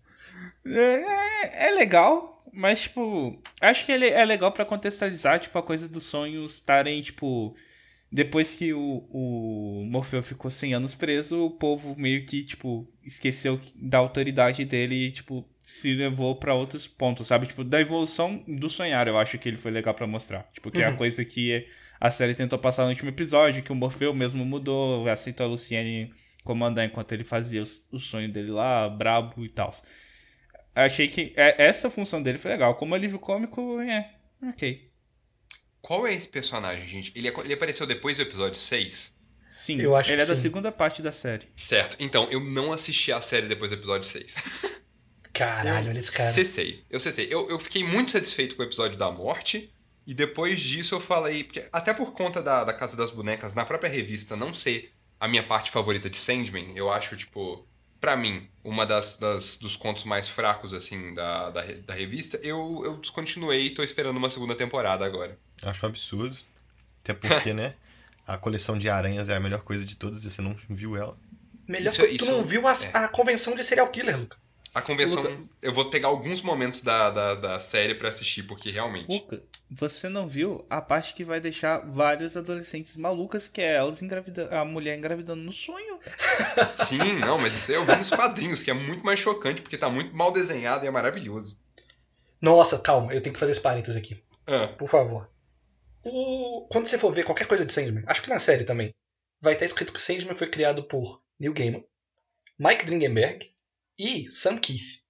[0.67, 5.89] É, é legal, mas, tipo, acho que ele é legal pra contextualizar, tipo, a coisa
[5.89, 7.55] dos sonhos estarem, tipo.
[8.11, 13.61] Depois que o, o Morfeu ficou 100 anos preso, o povo meio que, tipo, esqueceu
[13.75, 17.49] da autoridade dele e, tipo, se levou pra outros pontos, sabe?
[17.49, 20.49] Tipo, da evolução do sonhar, eu acho que ele foi legal pra mostrar.
[20.55, 20.97] Tipo, que é a Uhum.
[20.97, 21.67] coisa que
[22.01, 26.13] a série tentou passar no último episódio, que o Morfeu mesmo mudou, aceitou a Luciane
[26.45, 29.73] comandar enquanto ele fazia os- o sonho dele lá, brabo e tal.
[30.85, 32.75] Achei que é- essa função dele foi legal.
[32.75, 34.13] Como alívio cômico, é.
[34.49, 34.91] Ok.
[35.81, 37.13] Qual é esse personagem, gente?
[37.17, 39.17] Ele, ele apareceu depois do episódio 6?
[39.51, 40.43] Sim, Eu acho ele que é da sim.
[40.43, 41.47] segunda parte da série.
[41.57, 41.97] Certo.
[41.99, 44.35] Então, eu não assisti a série depois do episódio 6.
[45.33, 46.31] Caralho, olha esse cara.
[46.31, 46.85] Cessei.
[46.91, 47.27] Eu cessei.
[47.31, 49.73] Eu, eu fiquei muito satisfeito com o episódio da morte.
[50.07, 51.45] E depois disso eu falei.
[51.45, 55.27] Porque, até por conta da, da Casa das Bonecas, na própria revista, não ser a
[55.27, 57.67] minha parte favorita de Sandman, eu acho, tipo.
[58.07, 62.83] Pra mim, uma das, das- dos contos mais fracos, assim, da, da, da revista, eu,
[62.85, 65.37] eu descontinuei e tô esperando uma segunda temporada agora.
[65.65, 66.37] Acho um absurdo.
[67.03, 67.75] Até porque, né?
[68.25, 71.17] A coleção de aranhas é a melhor coisa de todas e você não viu ela.
[71.67, 72.91] Melhor Isso- que tu isso- não viu a, é.
[72.95, 74.37] a convenção de serial killer, Luca.
[74.77, 75.23] A convenção.
[75.23, 79.07] Luca- Eu vou pegar alguns momentos da, da, da série pra assistir, porque realmente.
[79.11, 84.03] Luca, você não viu a parte que vai deixar vários adolescentes malucas, que é elas
[84.03, 85.99] engravidando, a mulher engravidando no sonho.
[86.87, 89.79] Sim, não, mas isso aí eu vi nos quadrinhos, que é muito mais chocante, porque
[89.79, 91.59] tá muito mal desenhado e é maravilhoso.
[92.41, 94.23] Nossa, calma, eu tenho que fazer esse parênteses aqui.
[94.47, 95.31] Ah, Por favor.
[96.05, 96.69] O...
[96.71, 98.95] Quando você for ver qualquer coisa de Sandman, acho que na série também,
[99.41, 101.83] vai estar escrito que Sandman foi criado por Neil Gaiman,
[102.59, 103.51] Mike Dringenberg
[103.99, 105.03] e Sam Keith.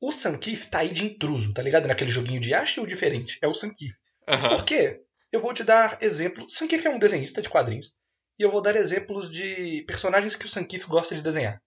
[0.00, 1.86] O Sam Keith tá aí de intruso, tá ligado?
[1.86, 3.38] Naquele joguinho de ache ou diferente.
[3.40, 3.94] É o Sam Keith.
[4.28, 4.56] Aham.
[4.56, 5.00] Por quê?
[5.32, 6.48] Eu vou te dar exemplo.
[6.50, 7.94] Sam Keith é um desenhista de quadrinhos.
[8.38, 11.62] E eu vou dar exemplos de personagens que o Sam Keith gosta de desenhar.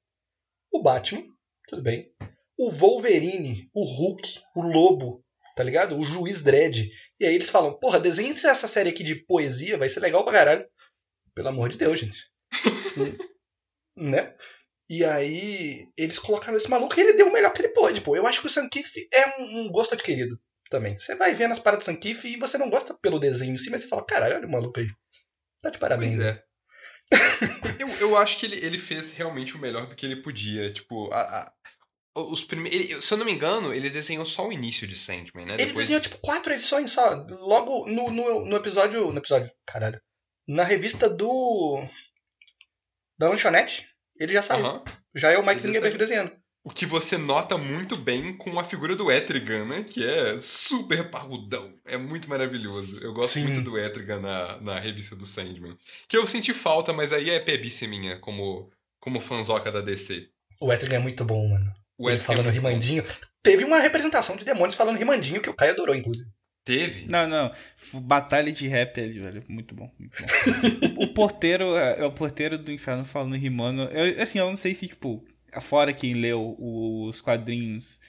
[0.71, 1.23] O Batman,
[1.67, 2.11] tudo bem.
[2.57, 5.23] O Wolverine, o Hulk, o Lobo,
[5.55, 5.97] tá ligado?
[5.97, 6.89] O Juiz Dredd.
[7.19, 10.33] E aí eles falam, porra, desenhe essa série aqui de poesia, vai ser legal pra
[10.33, 10.67] caralho.
[11.33, 12.29] Pelo amor de Deus, gente.
[13.95, 14.35] né?
[14.89, 18.15] E aí eles colocaram esse maluco e ele deu o melhor que ele pôde, pô.
[18.15, 20.97] Eu acho que o Sam Keith é um, um gosto adquirido também.
[20.97, 23.57] Você vai vendo as paradas do Sam Keith e você não gosta pelo desenho em
[23.57, 24.87] si, mas você fala, caralho, olha o maluco aí.
[25.61, 26.15] Tá de parabéns.
[26.15, 26.43] Pois é.
[27.79, 30.71] eu, eu acho que ele, ele fez realmente o melhor do que ele podia.
[30.71, 31.53] Tipo, a, a-
[32.15, 33.05] os primeiros.
[33.05, 35.53] Se eu não me engano, ele desenhou só o início de Sandman, né?
[35.55, 35.87] Ele Depois...
[35.87, 37.13] desenhou, tipo, quatro edições só.
[37.29, 39.11] Logo no, no, no episódio.
[39.11, 40.01] No episódio, caralho.
[40.47, 41.83] Na revista do.
[43.17, 43.87] Da Lanchonete,
[44.19, 44.65] ele já saiu.
[44.65, 44.83] Aham.
[45.15, 45.97] Já é o Mike saiu.
[45.97, 46.31] desenhando.
[46.63, 49.85] O que você nota muito bem com a figura do Etrigan, né?
[49.89, 51.73] Que é super parrudão.
[51.85, 53.01] É muito maravilhoso.
[53.01, 53.43] Eu gosto Sim.
[53.43, 55.77] muito do Etrigan na, na revista do Sandman.
[56.09, 60.27] Que eu senti falta, mas aí é pebice minha, como, como fanzoca da DC.
[60.59, 61.73] O Etrigan é muito bom, mano.
[61.97, 62.51] O ele é falando bom.
[62.51, 63.03] rimandinho.
[63.41, 66.29] Teve uma representação de demônios falando rimandinho que o Caio adorou, inclusive.
[66.67, 67.09] Teve?
[67.09, 67.51] Não, não.
[67.93, 69.43] Batalha de rap ali, velho.
[69.47, 71.03] Muito bom, muito bom.
[71.03, 73.83] o porteiro, é é o porteiro do inferno falando rimando.
[73.83, 75.25] Eu, assim, eu não sei se, tipo,
[75.61, 77.99] fora quem leu os quadrinhos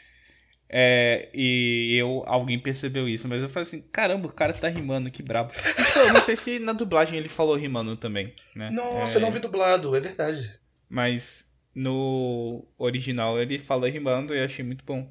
[0.70, 5.10] é, e eu, alguém percebeu isso, mas eu falei assim, caramba, o cara tá rimando,
[5.10, 5.50] que brabo.
[5.54, 8.70] E, tipo, eu não sei se na dublagem ele falou rimando também, né?
[8.70, 10.58] Nossa, É, eu não vi dublado, é verdade.
[10.88, 15.10] Mas no original ele fala rimando e eu achei muito bom.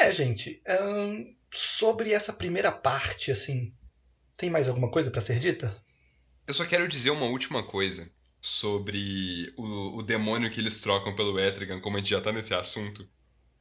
[0.00, 0.62] É, gente.
[0.68, 3.72] ahn, sobre essa primeira parte, assim.
[4.36, 5.74] Tem mais alguma coisa pra ser dita?
[6.46, 11.38] Eu só quero dizer uma última coisa sobre o, o demônio que eles trocam pelo
[11.38, 13.06] Etrigan, como a gente já tá nesse assunto.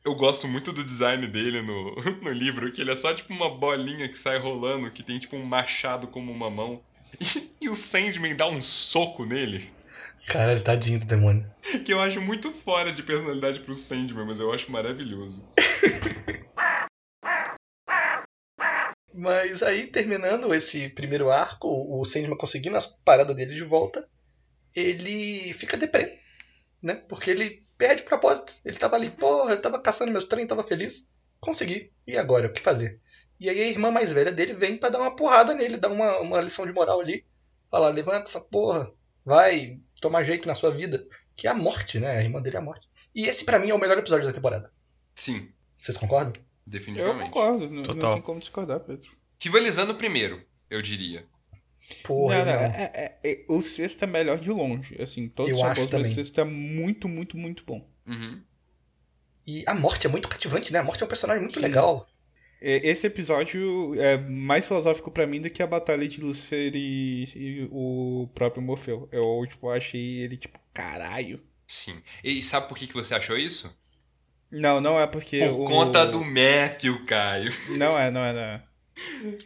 [0.06, 3.50] Eu gosto muito do design dele no, no livro, que ele é só tipo uma
[3.50, 6.82] bolinha que sai rolando, que tem tipo um machado como uma mão.
[7.20, 9.68] E, e o Sandman dá um soco nele,
[10.28, 11.46] Caralho, tadinho do demônio.
[11.86, 15.48] que eu acho muito fora de personalidade pro Sandman, mas eu acho maravilhoso.
[19.20, 24.08] Mas aí, terminando esse primeiro arco, o Sandman conseguindo as paradas dele de volta,
[24.76, 26.20] ele fica deprê,
[26.80, 26.94] né?
[27.10, 28.54] Porque ele perde o propósito.
[28.64, 31.10] Ele tava ali, porra, eu tava caçando meus trem, tava feliz.
[31.40, 31.92] Consegui.
[32.06, 33.02] E agora, o que fazer?
[33.40, 36.20] E aí a irmã mais velha dele vem pra dar uma porrada nele, dar uma,
[36.20, 37.26] uma lição de moral ali.
[37.72, 38.94] Falar, levanta essa porra,
[39.26, 41.04] vai tomar jeito na sua vida.
[41.36, 42.18] Que é a morte, né?
[42.18, 42.88] A irmã dele é a morte.
[43.16, 44.72] E esse pra mim é o melhor episódio da temporada.
[45.16, 46.34] Sim, Vocês concordam?
[46.68, 47.32] Eu definitivamente.
[47.32, 48.10] concordo, não, Total.
[48.10, 49.10] não tem como discordar, Pedro.
[49.40, 51.26] Rivalizando primeiro, eu diria.
[52.04, 52.92] Porra, Não, não, é-
[53.24, 55.02] é- é- o sexto é melhor de longe.
[55.02, 56.12] Assim, todos Eu acho também.
[56.12, 57.88] o sexto é muito, muito, muito bom.
[58.06, 58.42] Uhum.
[59.46, 60.80] E a morte é muito cativante, né?
[60.80, 61.62] A morte é um personagem muito Sim.
[61.66, 62.06] legal.
[62.60, 67.68] Esse episódio é mais filosófico pra mim do que a batalha de Lúcifer e, e
[67.72, 69.08] o próprio Morfeu.
[69.12, 71.40] Eu, tipo, achei ele, tipo, caralho.
[71.68, 72.02] Sim.
[72.24, 73.78] E sabe por que, que você achou isso?
[74.52, 75.66] Não, não é porque Por o...
[75.66, 77.52] conta do Matthew, Caio.
[77.78, 78.64] Não é, não é, não é.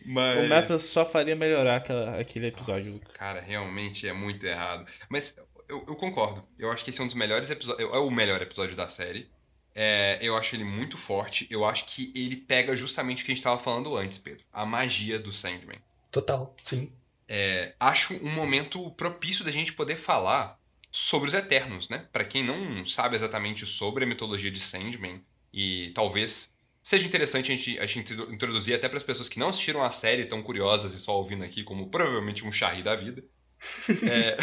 [0.05, 0.45] Mas...
[0.45, 2.91] O Memphis só faria melhorar aquela- aquele episódio.
[2.91, 4.85] Nossa, cara, realmente é muito errado.
[5.09, 5.35] Mas
[5.67, 6.43] eu, eu concordo.
[6.57, 7.91] Eu acho que esse é um dos melhores episódios.
[7.93, 9.29] É o melhor episódio da série.
[9.73, 11.47] É, eu acho ele muito forte.
[11.49, 14.43] Eu acho que ele pega justamente o que a gente estava falando antes, Pedro.
[14.53, 15.79] A magia do Sandman.
[16.11, 16.91] Total, sim.
[17.27, 20.59] É, acho um momento propício da gente poder falar
[20.91, 22.05] sobre os Eternos, né?
[22.11, 25.23] Pra quem não sabe exatamente sobre a mitologia de Sandman,
[25.53, 29.39] e talvez seja interessante a gente, a gente introdu- introduzir até para as pessoas que
[29.39, 32.95] não assistiram a série, tão curiosas e só ouvindo aqui, como provavelmente um charri da
[32.95, 33.23] vida.
[34.09, 34.37] É,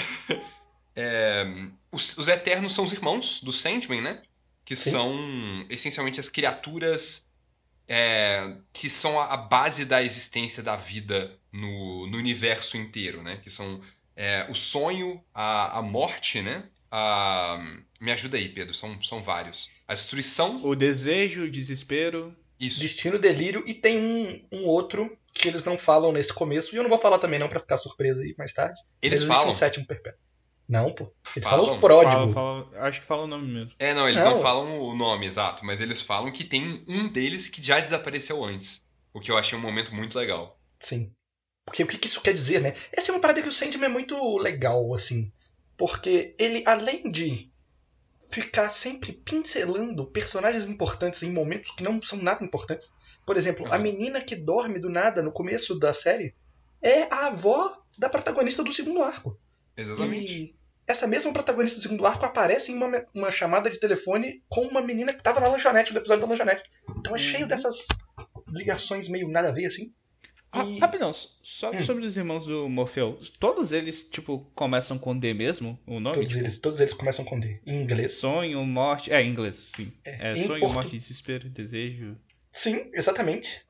[0.96, 1.46] é,
[1.90, 4.22] os, os Eternos são os irmãos do Sandman, né?
[4.64, 4.90] Que Sim.
[4.90, 7.28] são essencialmente as criaturas
[7.88, 13.40] é, que são a, a base da existência da vida no, no universo inteiro, né?
[13.42, 13.80] Que são
[14.18, 16.64] é, o sonho, a, a morte, né?
[16.90, 17.58] A,
[18.00, 19.70] me ajuda aí, Pedro, são, são vários.
[19.86, 22.34] A destruição, O desejo, o desespero.
[22.58, 22.80] isso.
[22.80, 26.74] Destino, delírio e tem um, um outro que eles não falam nesse começo.
[26.74, 28.80] E eu não vou falar também não pra ficar surpresa aí mais tarde.
[29.00, 29.52] Eles falam.
[29.52, 30.18] um sétimo perpétuo.
[30.68, 31.10] Não, pô.
[31.34, 31.64] Eles Falam?
[31.64, 32.34] falam os pródigos.
[32.34, 33.74] Fala, fala- acho que fala o nome mesmo.
[33.78, 34.32] É, não, eles não.
[34.32, 34.42] Não.
[34.42, 38.84] falam o nome exato, mas eles falam que tem um deles que já desapareceu antes.
[39.14, 40.60] O que eu achei um momento muito legal.
[40.78, 41.10] Sim.
[41.68, 42.74] Porque o que que isso quer dizer, né?
[42.92, 45.30] Essa é uma parada que o Sandman é muito legal, assim.
[45.76, 47.50] Porque ele, além de
[48.30, 52.92] ficar sempre pincelando personagens importantes em momentos que não são nada importantes.
[53.26, 53.82] Por exemplo, a Uhum.
[53.82, 56.34] menina que dorme do nada no começo da série
[56.82, 59.38] é a avó da protagonista do segundo arco.
[59.76, 60.32] Exatamente.
[60.32, 60.54] E
[60.86, 64.80] essa mesma protagonista do segundo arco aparece em uma, uma chamada de telefone com uma
[64.82, 66.64] menina que tava na lanchonete, no episódio da lanchonete.
[66.98, 67.86] Então é cheio dessas
[68.48, 69.92] ligações meio nada a ver, assim.
[70.50, 71.84] Ah, E- rapidão, só Hum.
[71.84, 73.18] sobre os irmãos do Morfeu.
[73.38, 75.78] Todos eles, tipo, começam com D mesmo?
[75.86, 76.14] O nome?
[76.14, 77.60] Todos Tipo, eles, todos eles começam com D.
[77.66, 78.14] Em inglês.
[78.14, 79.12] Sonho, morte.
[79.12, 79.92] É, em inglês, sim.
[80.04, 82.16] É, É, sonho, portu- morte, desespero, desejo.
[82.50, 83.62] Sim, exatamente.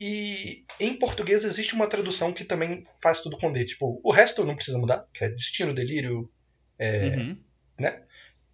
[0.00, 3.64] E em português existe uma tradução que também faz tudo com D.
[3.64, 6.30] Tipo, o resto não precisa mudar, que é destino, delírio.
[6.78, 7.36] É, Uhum.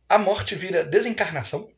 [0.09, 1.71] A morte vira desencarnação.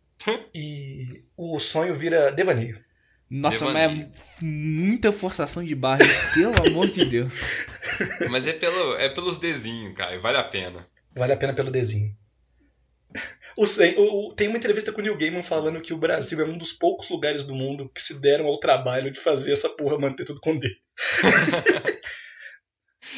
[0.55, 2.83] e o sonho vira devaneio.
[3.31, 4.09] Nossa, Devaneio.
[4.11, 6.01] mas é muita forçação de barra,
[6.35, 7.33] pelo amor de Deus.
[8.29, 10.21] Mas é, pelo, é pelos desenhos, Caio.
[10.21, 10.85] Vale a pena.
[11.15, 12.13] Vale a pena pelo desenho.
[13.57, 16.45] O, o- o- tem uma entrevista com o Neil Gaiman falando que o Brasil é
[16.45, 19.99] um dos poucos lugares do mundo que se deram ao trabalho de fazer essa porra
[19.99, 20.69] manter tudo com D.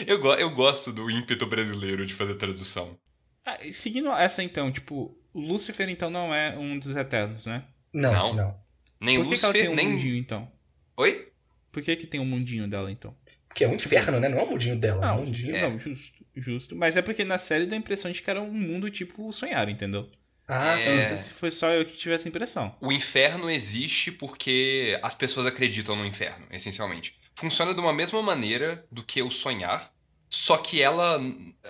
[0.07, 2.98] Eu, go- eu gosto do ímpeto brasileiro de fazer tradução.
[3.44, 7.64] Ah, seguindo essa então, tipo, o Lúcifer então não é um dos Eternos, né?
[7.92, 8.35] Não, Não.
[8.35, 8.62] não.
[9.03, 9.88] Nem Por que, que ela tem um nem.
[9.88, 10.51] mundinho então?
[10.97, 11.29] Oi?
[11.71, 13.15] Por que que tem um mundinho dela então?
[13.55, 14.29] Que é um inferno, né?
[14.29, 15.61] Não é o mundinho dela, é um Não, mundinho.
[15.61, 16.77] não, justo, justo.
[16.77, 19.69] Mas é porque na série dá a impressão de que era um mundo tipo sonhar,
[19.69, 20.09] entendeu?
[20.49, 20.88] Ah, É.
[20.88, 21.09] Eu não sim.
[21.09, 22.75] sei se foi só eu que tive essa impressão.
[22.81, 27.17] O inferno existe porque as pessoas acreditam no inferno, essencialmente.
[27.35, 29.91] Funciona de uma mesma maneira do que o sonhar,
[30.35, 31.21] só que ela,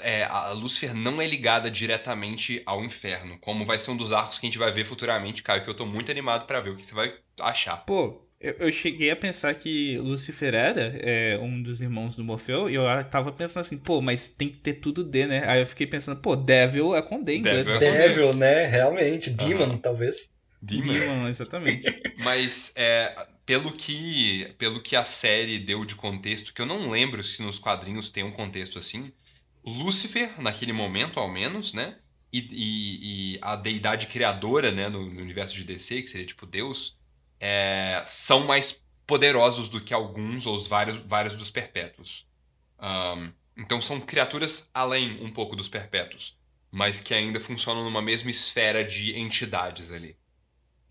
[0.04, 4.38] é, a Lúcifer não é ligada diretamente ao inferno, como vai ser um dos arcos
[4.38, 6.76] que a gente vai ver futuramente, Caio, que eu tô muito animado pra ver o
[6.76, 7.78] que você vai achar.
[7.78, 12.70] Pô, eu, eu cheguei a pensar que Lucifer era é, um dos irmãos do Morfeu
[12.70, 15.42] e eu tava pensando assim, pô, mas tem que ter tudo D, né?
[15.44, 17.66] Aí eu fiquei pensando, pô, Devil é com D em inglês.
[17.66, 17.86] Devil né?
[17.88, 18.08] é.
[18.08, 18.66] Devil, né?
[18.66, 19.30] Realmente.
[19.30, 19.78] Demon, Aham.
[19.78, 20.28] talvez.
[20.62, 20.92] Demon.
[20.92, 22.00] Demon, exatamente.
[22.22, 23.12] Mas é,
[23.44, 27.58] pelo que pelo que a série deu de contexto, que eu não lembro se nos
[27.58, 29.12] quadrinhos tem um contexto assim,
[29.64, 31.98] Lúcifer, naquele momento ao menos, né?
[32.32, 36.46] E, e- e a deidade criadora, né, no, no universo de DC, que seria tipo
[36.46, 36.98] Deus,
[37.40, 42.26] é, são mais poderosos do que alguns ou os vários, vários dos perpétuos.
[42.78, 46.38] Ahn, então são criaturas além um pouco dos perpétuos,
[46.70, 50.16] mas que ainda funcionam numa mesma esfera de entidades ali.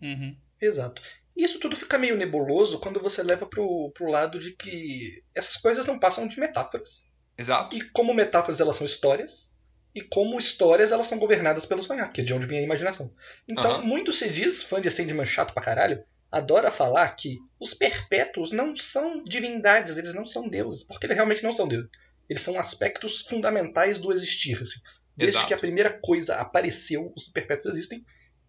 [0.00, 0.36] Uhum.
[0.60, 1.02] Exato.
[1.36, 5.86] Isso tudo fica meio nebuloso quando você leva pro, pro lado de que essas coisas
[5.86, 7.04] não passam de metáforas.
[7.36, 7.74] Exato.
[7.74, 9.50] E como metáforas elas são histórias,
[9.94, 13.12] e como histórias elas são governadas pelo sonhar, que é de onde vem a imaginação.
[13.48, 13.84] Então, Aham.
[13.84, 18.74] muito se diz, fã de Sandman chato pra caralho, adora falar que os perpétuos não
[18.74, 21.90] são divindades, eles não são deuses, porque eles realmente não são deuses.
[22.28, 24.60] Eles são aspectos fundamentais do existir.
[24.62, 24.80] Assim.
[25.14, 25.48] Desde Exato.
[25.48, 28.02] que a primeira coisa apareceu, os perpétuos existem,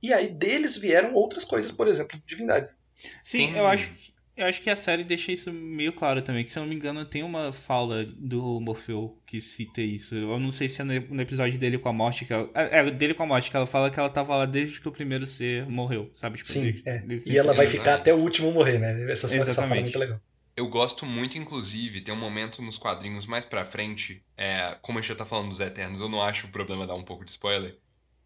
[0.04, 2.78] e aí deles vieram outras coisas, por exemplo, divindades.
[3.24, 4.14] Sim, Tem- eu acho que.
[4.36, 6.74] Eu acho que a série deixa isso meio claro também, que se eu não me
[6.76, 10.16] engano tem uma fala do Morfeu que cita isso.
[10.16, 12.90] Eu não sei se é no episódio dele com a morte que ela, é, é,
[12.90, 15.28] dele com a morte, que ela fala que ela tava lá desde que o primeiro
[15.28, 16.38] ser morreu, sabe?
[16.40, 16.98] Tipo, Sim, desde- é.
[17.06, 17.78] desde E ela vai Exatamente.
[17.78, 19.04] ficar até o último morrer, né?
[19.04, 19.82] Essa, essa fala é Exatamente.
[19.84, 20.20] muito legal.
[20.58, 25.02] Eu gosto muito, inclusive, tem um momento nos quadrinhos mais pra frente, é, como a
[25.02, 27.30] gente já tá falando dos Eternos, eu não acho o problema dar um pouco de
[27.30, 27.78] spoiler,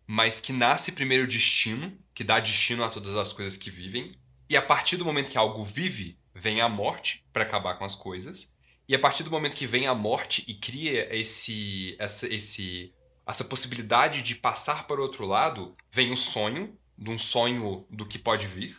[0.08, 4.12] mas que nasce primeiro o destino, que dá destino a todas as coisas que vivem,
[4.50, 7.94] e a partir do momento que algo vive, vem a morte pra acabar com as
[7.94, 8.50] coisas,
[8.88, 12.94] e a partir do momento que vem a morte e cria esse, essa, esse,
[13.28, 18.06] essa possibilidade de passar para o outro lado, vem o sonho, de um sonho do
[18.06, 18.76] que pode vir,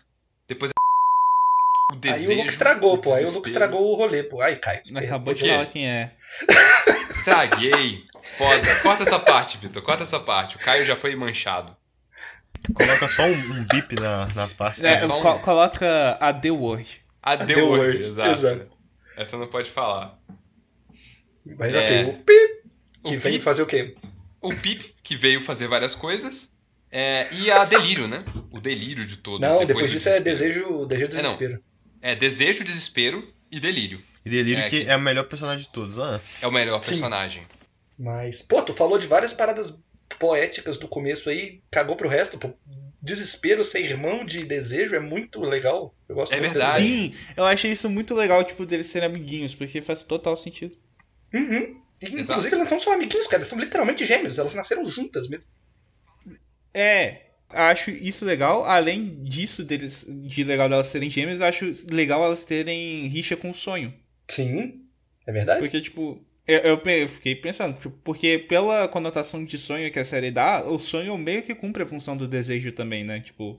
[0.48, 2.32] depois o Aí desejo.
[2.32, 3.14] o Luke estragou, o pô.
[3.14, 4.40] Aí o Luke estragou o rolê, pô.
[4.40, 4.82] Ai, Caio.
[4.94, 6.14] Acabou de falar quem é.
[7.10, 8.04] Estraguei.
[8.36, 8.74] Foda.
[8.82, 9.82] Corta essa parte, Vitor.
[9.82, 10.56] Corta essa parte.
[10.56, 11.76] O Caio já foi manchado.
[12.74, 14.84] Coloca só um, um bip na, na parte.
[14.84, 17.02] É, só um- co- coloca a The Word.
[17.22, 18.30] A The The Word, Word, exato.
[18.30, 18.70] exato.
[19.16, 20.18] Essa não pode falar.
[21.58, 21.84] Mas É.
[21.84, 22.62] ok, o Pip,
[23.04, 23.94] O que vem Pip, fazer o quê?
[24.40, 26.52] o Pip, que veio fazer várias coisas.
[26.90, 28.18] é, e a Delírio, né?
[28.50, 29.40] O delírio de todos.
[29.40, 30.54] Não, depois, do disso é desespero.
[30.64, 31.34] desejo, desejo do É, não.
[31.36, 31.62] desespero.
[32.00, 34.02] É desejo, desespero e delírio.
[34.24, 35.98] E Delírio É, que que- é o melhor personagem de todos.
[35.98, 36.90] Ah, É o melhor Sim.
[36.90, 37.46] personagem.
[37.98, 39.74] Mas, pô, tu falou de várias paradas
[40.18, 42.50] poéticas do começo aí, cagou pro resto, pô.
[43.00, 45.94] Desespero ser irmão de desejo é muito legal.
[46.08, 46.82] Eu gosto É muito verdade.
[46.82, 50.76] desse- Sim, eu achei isso muito legal, tipo, deles serem amiguinhos, porque faz total sentido.
[51.32, 51.80] Uhum.
[52.02, 53.44] E, inclusive, elas não são amiguinhos, cara.
[53.44, 54.38] São literalmente gêmeos.
[54.38, 55.46] Elas nasceram juntas mesmo.
[56.74, 58.64] É, acho isso legal.
[58.64, 63.50] Além disso, deles, de legal delas serem gêmeas, eu acho legal elas terem rixa com
[63.50, 63.92] o sonho.
[64.28, 64.84] Sim,
[65.26, 65.60] é verdade.
[65.60, 70.30] Porque, tipo, eu, eu fiquei pensando, tipo, porque pela conotação de sonho que a série
[70.30, 73.20] dá, o sonho meio que cumpre a função do desejo também, né?
[73.20, 73.58] Tipo.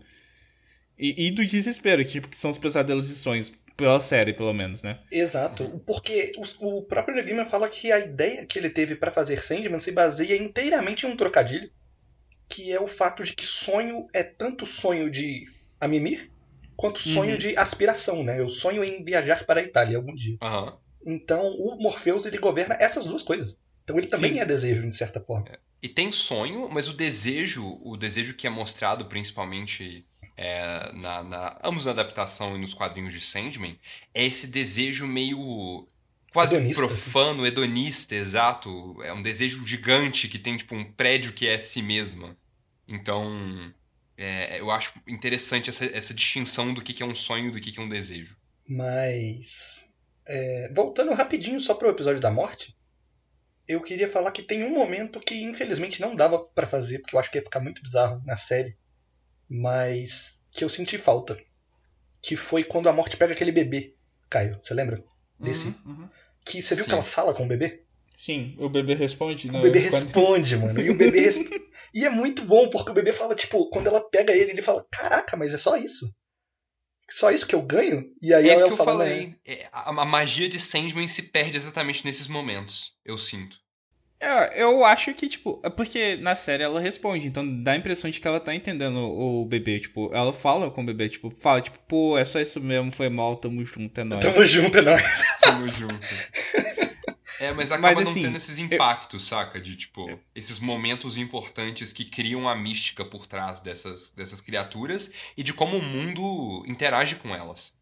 [0.98, 3.54] E, e do desespero, que, tipo, que são os pesadelos e sonhos.
[3.78, 5.00] Pela série, pelo menos, né?
[5.10, 9.40] Exato, porque o, o próprio Gaiman fala que a ideia que ele teve para fazer
[9.40, 11.72] Sandman se baseia inteiramente em um trocadilho,
[12.50, 15.46] que é o fato de que sonho é tanto sonho de
[15.80, 16.30] amimir
[16.80, 17.38] quanto sonho Uhum.
[17.38, 18.40] de aspiração, né?
[18.40, 20.38] Eu sonho em viajar para a Itália algum dia.
[20.42, 20.78] Aham.
[21.06, 23.58] Então o Morpheus ele governa essas duas coisas.
[23.84, 24.40] Então ele também Sim.
[24.40, 25.46] é desejo, de certa forma.
[25.82, 30.06] E tem sonho, mas o desejo, o desejo que é mostrado principalmente
[30.38, 33.78] é, na, na- ambos na adaptação e nos quadrinhos de Sandman,
[34.14, 35.86] é esse desejo meio
[36.32, 39.02] quase Hedonista, profano, hedonista, exato.
[39.04, 42.38] É um desejo gigante que tem tipo um prédio que é si mesma.
[42.88, 43.74] Então,
[44.20, 47.60] é, eu acho interessante essa, essa distinção do que, que é um sonho e do
[47.60, 48.36] que, que é um desejo.
[48.68, 49.88] Mas.
[50.28, 52.76] é, voltando rapidinho só pro episódio da morte,
[53.68, 57.20] eu queria falar que tem um momento que infelizmente não dava pra fazer, porque eu
[57.20, 58.76] acho que ia ficar muito bizarro na série,
[59.50, 61.38] mas que eu senti falta.
[62.22, 63.94] Que foi quando a morte pega aquele bebê.
[64.30, 65.04] Caio, você lembra?
[65.40, 65.68] Desse.
[65.68, 66.10] Uhum, uhum.
[66.46, 66.90] Que você viu Sim.
[66.90, 67.84] que ela fala com o bebê?
[68.18, 69.48] Sim, o bebê responde.
[69.50, 70.82] O bebê quando- responde, mano.
[70.82, 71.50] E o bebê resp-
[71.94, 74.86] E é muito bom, porque o bebê fala, tipo, quando ela pega ele, ele fala,
[74.92, 76.14] caraca, mas é só isso?
[77.10, 78.06] Só isso que eu ganho?
[78.22, 79.36] E aí é isso ela que eu fala, falei.
[79.46, 83.58] É, a, a magia de Sandman se perde exatamente nesses momentos, eu sinto.
[84.22, 88.10] É, eu acho que, tipo, é porque na série ela responde, então dá a impressão
[88.10, 91.34] de que ela tá entendendo o, o bebê, tipo, ela fala com o bebê, tipo,
[91.40, 94.26] fala, tipo, pô, é só isso mesmo, foi mal, tamo junto, é nóis.
[94.26, 95.24] Tamo junto, é nóis.
[95.42, 95.96] Tamo junto.
[97.40, 99.60] É, mas acaba Mas, não assim, tendo esses impactos, saca?
[99.60, 105.44] De, tipo, esses momentos importantes que criam a mística por trás dessas, dessas criaturas e
[105.44, 107.80] de como o mundo interage com elas.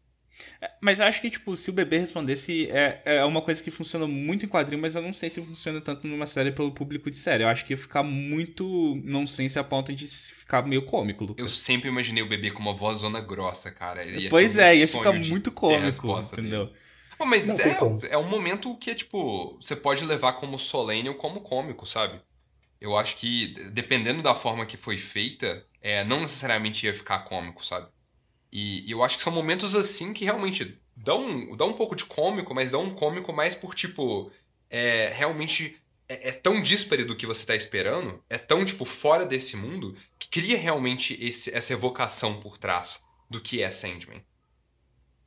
[0.80, 4.06] Mas eu acho que, tipo, se o bebê respondesse, é, é uma coisa que funciona
[4.06, 7.16] muito em quadrinho, mas eu não sei se funciona tanto numa série pelo público de
[7.16, 7.42] série.
[7.42, 11.44] Eu acho que ia ficar muito nonsense a ponto de ficar meio cômico, Lucas.
[11.44, 14.04] Eu sempre imaginei o bebê com uma voz zona grossa, cara.
[14.04, 16.70] Ia Pois é, ia ficar muito cômico, resposta dele.
[17.18, 21.08] Pô, Mas Não é, é um momento que é, tipo, você pode levar como solene
[21.08, 22.20] ou como cômico, sabe?
[22.80, 27.66] Eu acho que, dependendo da forma que foi feita, é, não necessariamente ia ficar cômico,
[27.66, 27.88] sabe?
[28.52, 32.04] E, e eu acho que são momentos assim que realmente dão, dão um pouco de
[32.04, 34.30] cômico, mas dão um cômico mais por, tipo,
[34.70, 35.76] é, realmente
[36.08, 39.96] é, é tão díspare do que você tá esperando, é tão, tipo, fora desse mundo,
[40.18, 44.22] que cria realmente esse, essa evocação por trás do que é Sandman.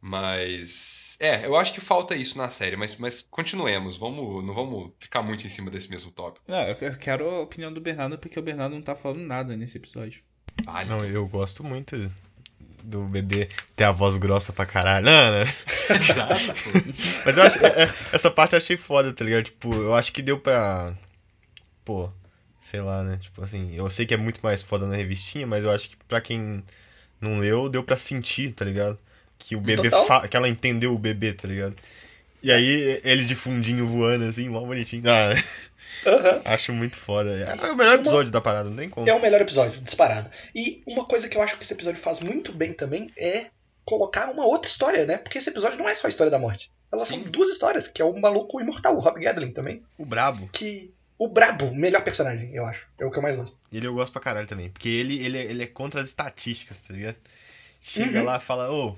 [0.02, 1.16] Mas.
[1.20, 3.96] É, eu acho que falta isso na série, mas, mas continuemos.
[3.98, 6.44] Vamos, não vamos ficar muito em cima desse mesmo tópico.
[6.48, 9.56] Não, eu eu quero a opinião do Bernardo, porque o Bernardo não tá falando nada
[9.56, 10.22] nesse episódio.
[10.66, 10.90] Vale.
[10.90, 12.12] Não, eu gosto muito
[12.84, 15.06] do bebê ter a voz grossa pra caralho.
[15.06, 15.42] Não, não.
[15.96, 16.70] Exato, pô.
[17.26, 19.44] Mas eu acho, é- é- essa parte eu achei foda, tá ligado?
[19.46, 20.94] Tipo, eu acho que deu pra.
[21.86, 22.10] Pô,
[22.60, 23.18] sei lá, né?
[23.22, 25.98] Tipo assim, eu sei que é muito mais foda na revistinha, mas eu acho que
[26.08, 26.64] pra quem
[27.20, 28.98] não leu, deu pra sentir, tá ligado?
[29.44, 30.28] Que o bebê fa...
[30.28, 31.76] que ela entendeu o bebê, tá ligado?
[32.44, 35.04] E aí ele de fundinho voando assim, mó bonitinho.
[35.08, 35.34] Ah,
[36.10, 36.42] Aham.
[36.46, 37.30] acho muito foda.
[37.32, 39.08] É o melhor episódio da parada, não tem como.
[39.10, 40.30] É o melhor episódio, disparado.
[40.56, 43.46] E uma coisa que eu acho que esse episódio faz muito bem também é
[43.86, 45.18] colocar uma outra história, né?
[45.18, 46.72] Porque esse episódio não é só a história da morte.
[46.92, 47.22] Elas Sim.
[47.22, 49.82] são duas histórias, que é o maluco imortal, o Rob Gadlin também.
[49.98, 50.50] O brabo.
[50.52, 50.94] Que.
[51.18, 52.88] O Brabo, melhor personagem, eu acho.
[53.00, 53.56] É o que eu mais gosto.
[53.72, 54.70] Ele eu gosto pra caralho também.
[54.72, 57.16] Porque ele, ele, é- ele é contra as estatísticas, tá ligado?
[57.80, 58.26] Chega Uhum.
[58.26, 58.96] lá e fala, ô,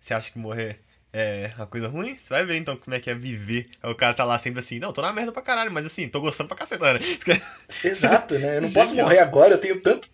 [0.00, 0.80] você acha que morrer
[1.12, 2.16] é uma coisa ruim?
[2.16, 3.70] Você vai ver então como é que é viver.
[3.82, 6.08] Aí o cara tá lá sempre assim, não, tô na merda pra caralho, mas assim,
[6.08, 7.00] tô gostando pra cacetana.
[7.82, 8.58] Exato, né?
[8.58, 10.08] Eu não posso morrer agora, eu tenho tanto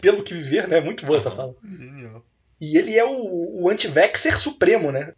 [0.00, 0.80] pelo que viver, né?
[0.80, 1.54] Muito boa essa fala.
[1.62, 2.24] Genial.
[2.60, 5.14] E ele é o, o anti-vexer supremo, né?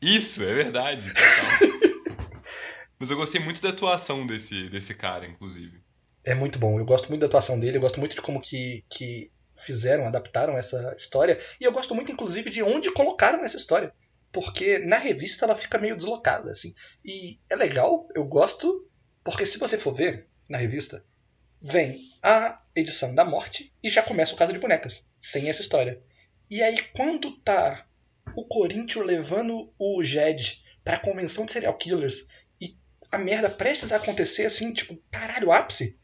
[0.00, 1.12] Isso, é verdade.
[2.98, 5.80] Mas eu gostei muito da atuação desse, desse cara, inclusive.
[6.24, 6.78] É muito bom.
[6.78, 9.30] Eu gosto muito da atuação dele, eu gosto muito de como que, que
[9.60, 11.38] fizeram, adaptaram essa história.
[11.60, 13.92] E eu gosto muito, inclusive, de onde colocaram essa história.
[14.32, 16.74] Porque na revista ela fica meio deslocada, assim.
[17.04, 18.88] E é legal, eu gosto,
[19.24, 21.04] porque se você for ver na revista,
[21.60, 26.02] vem a edição da morte e já começa o Casa de Bonecas, sem essa história.
[26.48, 27.86] E aí, quando tá
[28.34, 32.26] o Corinthians levando o Jed pra convenção de serial killers
[32.60, 32.76] e
[33.10, 35.98] a merda prestes a acontecer, assim, tipo, caralho, ápice.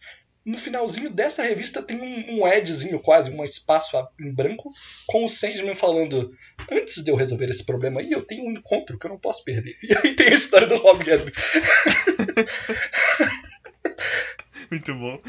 [0.47, 4.71] No finalzinho dessa revista tem um, um adzinho quase, um espaço em branco,
[5.05, 6.33] com o Sandman falando:
[6.71, 9.43] Antes de eu resolver esse problema aí, eu tenho um encontro que eu não posso
[9.43, 9.77] perder.
[9.83, 11.33] E aí tem a história do Rob Gadlin.
[14.71, 15.21] Muito bom.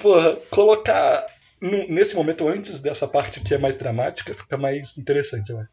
[0.00, 1.26] Porra, colocar
[1.60, 5.68] nesse momento antes dessa parte que é mais dramática fica mais interessante, acho.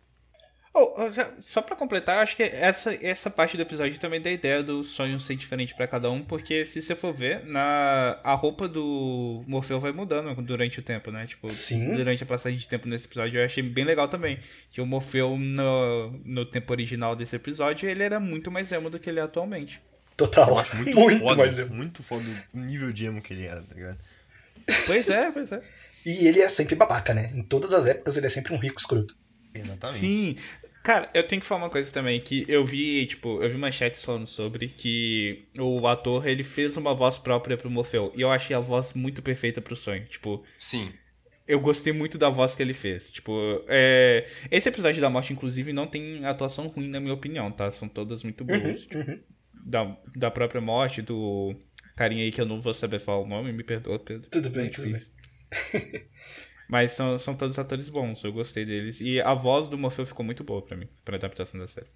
[0.73, 4.63] Oh, oh, só pra completar, acho que essa, essa parte do episódio também dá ideia
[4.63, 8.69] do sonho ser diferente pra cada um, porque se você for ver, na, a roupa
[8.69, 11.27] do Morfeu vai mudando durante o tempo, né?
[11.27, 11.93] Tipo, Sim.
[11.97, 14.39] durante a passagem de tempo nesse episódio, eu achei bem legal também.
[14.71, 18.97] Que o Morfeu, no, no tempo original desse episódio, ele era muito mais emo do
[18.97, 19.81] que ele é atualmente.
[20.15, 20.47] Total.
[20.47, 21.69] Eu acho muito, Muito, foda, mais.
[21.69, 23.97] muito foda o nível de emo que ele era, tá ligado?
[24.85, 25.61] Pois é, pois é.
[26.05, 27.29] E ele é sempre babaca, né?
[27.35, 29.17] Em todas as épocas ele é sempre um rico escroto.
[29.53, 29.99] Exatamente.
[29.99, 30.35] Sim.
[30.83, 34.03] Cara, eu tenho que falar uma coisa também, que eu vi, tipo, eu vi manchetes
[34.03, 38.11] falando sobre que o ator, ele fez uma voz própria pro Morfeu.
[38.15, 40.03] E eu achei a voz muito perfeita pro sonho.
[40.05, 40.91] Tipo, Sim.
[41.47, 43.11] eu gostei muito da voz que ele fez.
[43.11, 44.25] Tipo, é...
[44.49, 47.69] esse episódio da morte, inclusive, não tem atuação ruim, na minha opinião, tá?
[47.69, 48.81] São todas muito boas.
[48.81, 49.19] Tipo, Uhum.
[49.63, 51.55] da, da própria morte, do
[51.95, 54.27] carinha aí que eu não vou saber falar o nome, me perdoa, Pedro.
[54.31, 55.01] Tudo bem, Muito tudo bem.
[56.71, 59.01] Mas são, são todos atores bons, eu gostei deles.
[59.01, 61.87] E a voz do Morfeu ficou muito boa pra mim, pra adaptação da série.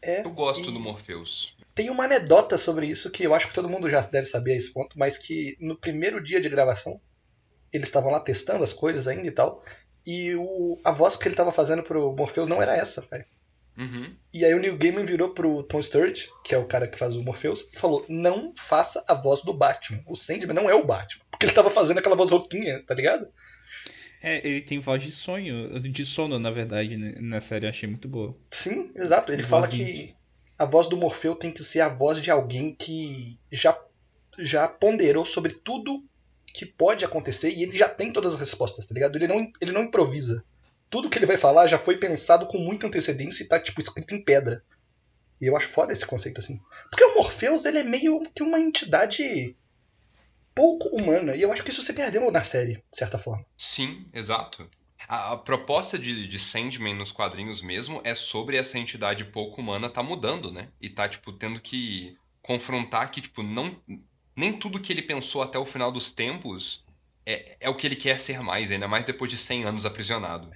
[0.00, 1.56] É, Eu gosto e do Morpheus.
[1.74, 4.56] Tem uma anedota sobre isso que eu acho que todo mundo já deve saber a
[4.56, 7.00] esse ponto, mas que no primeiro dia de gravação,
[7.72, 9.64] eles estavam lá testando as coisas ainda e tal,
[10.06, 13.24] e o, a voz que ele tava fazendo pro Morpheus não era essa, velho.
[13.76, 14.14] Uhum.
[14.32, 17.16] E aí o Neil Gaiman virou pro Tom Sturridge, que é o cara que faz
[17.16, 20.02] o Morpheus, e falou: não faça a voz do Batman.
[20.06, 21.24] O Sandman não é o Batman.
[21.30, 23.28] Porque ele tava fazendo aquela voz rouquinha, tá ligado?
[24.22, 27.88] É, ele tem voz de sonho, de sono, na verdade, né, na série, eu achei
[27.88, 28.36] muito boa.
[28.50, 29.32] Sim, exato.
[29.32, 30.14] Ele fala que
[30.58, 33.78] a voz do Morfeu tem que ser a voz de alguém que já,
[34.38, 36.04] já ponderou sobre tudo
[36.52, 39.16] que pode acontecer e ele já tem todas as respostas, tá ligado?
[39.16, 40.44] Ele não, ele não improvisa.
[40.90, 44.14] Tudo que ele vai falar já foi pensado com muita antecedência e tá, tipo, escrito
[44.14, 44.64] em pedra.
[45.40, 46.60] E eu acho foda esse conceito, assim.
[46.90, 49.54] Porque o Morpheus, ele é meio que uma entidade
[50.58, 51.36] pouco humana.
[51.36, 53.44] E eu acho que isso se perdeu na série, de certa forma.
[53.56, 54.68] Sim, exato.
[55.08, 59.88] A, a proposta de, de Sandman nos quadrinhos mesmo é sobre essa entidade pouco humana
[59.88, 60.68] tá mudando, né?
[60.80, 63.80] E tá, tipo, tendo que confrontar que, tipo, não.
[64.36, 66.84] Nem tudo que ele pensou até o final dos tempos
[67.24, 70.50] é, é o que ele quer ser mais, ainda mais depois de 100 anos aprisionado.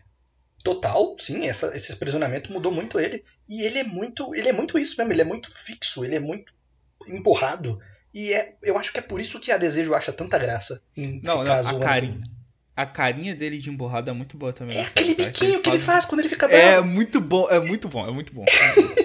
[0.65, 3.25] Total, sim, essa- esse aprisionamento mudou muito ele.
[3.49, 4.35] E ele é muito.
[4.35, 6.53] Ele é muito isso mesmo, ele é muito fixo, ele é muito
[7.07, 7.79] empurrado.
[8.13, 11.21] E é, eu acho que é por isso que a Desejo acha tanta graça em
[11.23, 11.81] Não, não, a zoando.
[11.81, 12.21] carinha.
[12.75, 14.79] A carinha dele de emburrado é muito boa também.
[14.79, 15.25] É aquele tá?
[15.25, 16.63] biquinho que ele faz quando ele fica bravo.
[16.63, 18.45] É muito bom, é muito bom, é muito bom.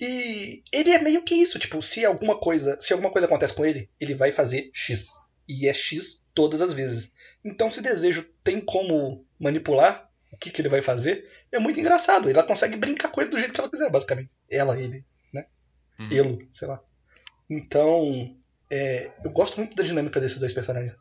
[0.00, 3.66] E ele é meio que isso, tipo, se alguma coisa, se alguma coisa acontece com
[3.66, 5.08] ele, ele vai fazer X.
[5.48, 7.10] E é X todas as vezes.
[7.44, 12.30] Então, se desejo tem como manipular o que, que ele vai fazer, é muito engraçado.
[12.30, 14.30] Ela consegue brincar com ele do jeito que ela quiser, basicamente.
[14.48, 15.46] Ela, ele, né?
[15.98, 16.12] Uhum.
[16.12, 16.80] Elo, sei lá.
[17.48, 18.36] Então,
[18.70, 20.94] é, eu gosto muito da dinâmica desses dois personagens.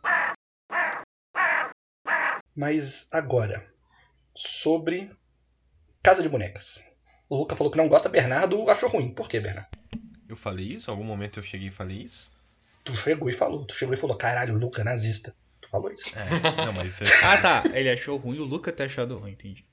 [2.55, 3.65] Mas agora,
[4.33, 5.11] sobre
[6.01, 6.83] Casa de Bonecas.
[7.29, 9.13] O Luca falou que não gosta, Bernardo achou ruim.
[9.13, 9.67] Por que, Bernardo?
[10.27, 10.89] Eu falei isso?
[10.89, 12.31] Em algum momento eu cheguei e falei isso?
[12.83, 13.65] Tu chegou e falou.
[13.65, 15.35] Tu chegou e falou, caralho, Luca, nazista.
[15.59, 16.05] Tu falou isso.
[16.17, 17.63] É, não, mas isso é, Ah, tá.
[17.73, 19.65] Ele achou ruim, o Luca ter achado ruim, entendi.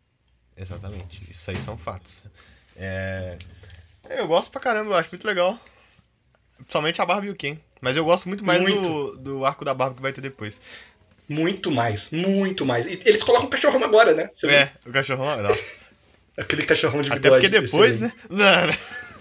[0.57, 1.23] exatamente.
[1.31, 2.25] Isso aí são fatos.
[2.77, 3.39] É,
[4.11, 5.59] eu gosto pra caramba, eu acho muito legal.
[6.57, 7.59] Principalmente a Barbie e o Ken.
[7.81, 8.81] Mas eu gosto muito mais Muito.
[8.81, 10.61] Do, do arco da Barbie que vai ter depois.
[11.29, 12.87] Muito mais, muito mais.
[12.87, 14.31] E eles colocam um cachorrão agora, né?
[14.35, 15.91] Você É, o cachorrão, nossa.
[15.91, 15.95] vê?
[16.43, 17.47] Aquele cachorrão de Até bigode.
[17.49, 18.13] porque depois, né?
[18.29, 18.75] Não, não.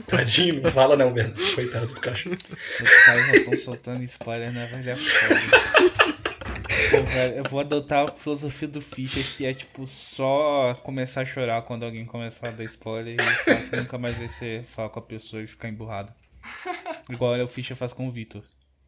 [0.07, 1.53] Tadinho, não fala não, Bernardo.
[1.53, 2.36] Coitado do cachorro.
[2.81, 4.89] Os caras já estão soltando spoiler, né, velho?
[4.89, 6.13] É foda.
[6.91, 11.25] Pô, velho, eu vou adotar a filosofia do Fischer, que é tipo só começar a
[11.25, 15.03] chorar quando alguém começar a dar spoiler e nunca mais vai ser falar com a
[15.03, 16.11] pessoa e ficar emburrado.
[17.10, 18.43] Igual o Fischer faz com o Vitor.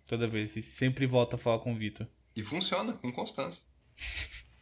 [0.06, 0.56] Toda vez.
[0.56, 2.08] E sempre volta a falar com o Vitor.
[2.36, 3.64] E funciona, com constância.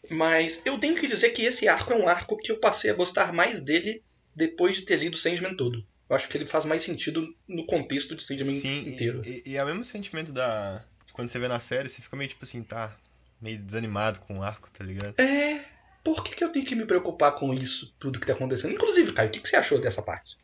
[0.09, 2.93] Mas eu tenho que dizer que esse arco é um arco que eu passei a
[2.93, 4.03] gostar mais dele
[4.35, 5.85] depois de ter lido Sandman todo.
[6.09, 9.21] Eu acho que ele faz mais sentido no contexto de Sandman Sim, inteiro.
[9.25, 10.83] e, e é o mesmo sentimento da.
[11.13, 12.95] Quando você vê na série, você fica meio tipo assim, tá.
[13.41, 15.19] Meio desanimado com o arco, tá ligado?
[15.19, 15.65] É.
[16.03, 18.73] Por que, que eu tenho que me preocupar com isso, tudo que tá acontecendo?
[18.73, 20.37] Inclusive, Caio, o que, que você achou dessa parte?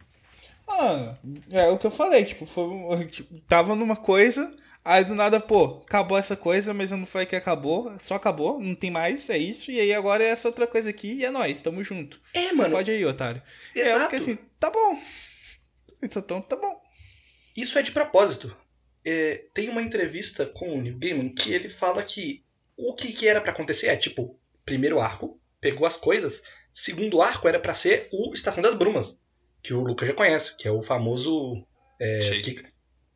[0.70, 1.18] Ah,
[1.52, 4.56] é o que eu falei, tipo, foi, tipo, tava numa coisa,
[4.86, 8.60] aí do nada, pô, acabou essa coisa, mas eu não falei que acabou, só acabou,
[8.60, 11.32] não tem mais, é isso, e aí agora é essa outra coisa aqui e é
[11.32, 12.22] nóis, tamo junto.
[12.34, 12.70] É, Você mano.
[12.72, 13.42] fode aí, otário.
[13.76, 14.04] E aí eu Exato.
[14.12, 15.00] fiquei assim, tá bom.
[16.02, 16.82] Isso então, tá bom.
[17.58, 18.56] Isso é de propósito.
[19.04, 22.44] É, tem uma entrevista com o Neil Gaiman que ele fala que
[22.78, 26.42] o que, que era pra acontecer é tipo, primeiro arco, pegou as coisas,
[26.72, 29.18] segundo arco era pra ser o Estação das Brumas,
[29.64, 31.66] que o Lucas já conhece, que é o famoso.
[32.02, 32.64] É, que-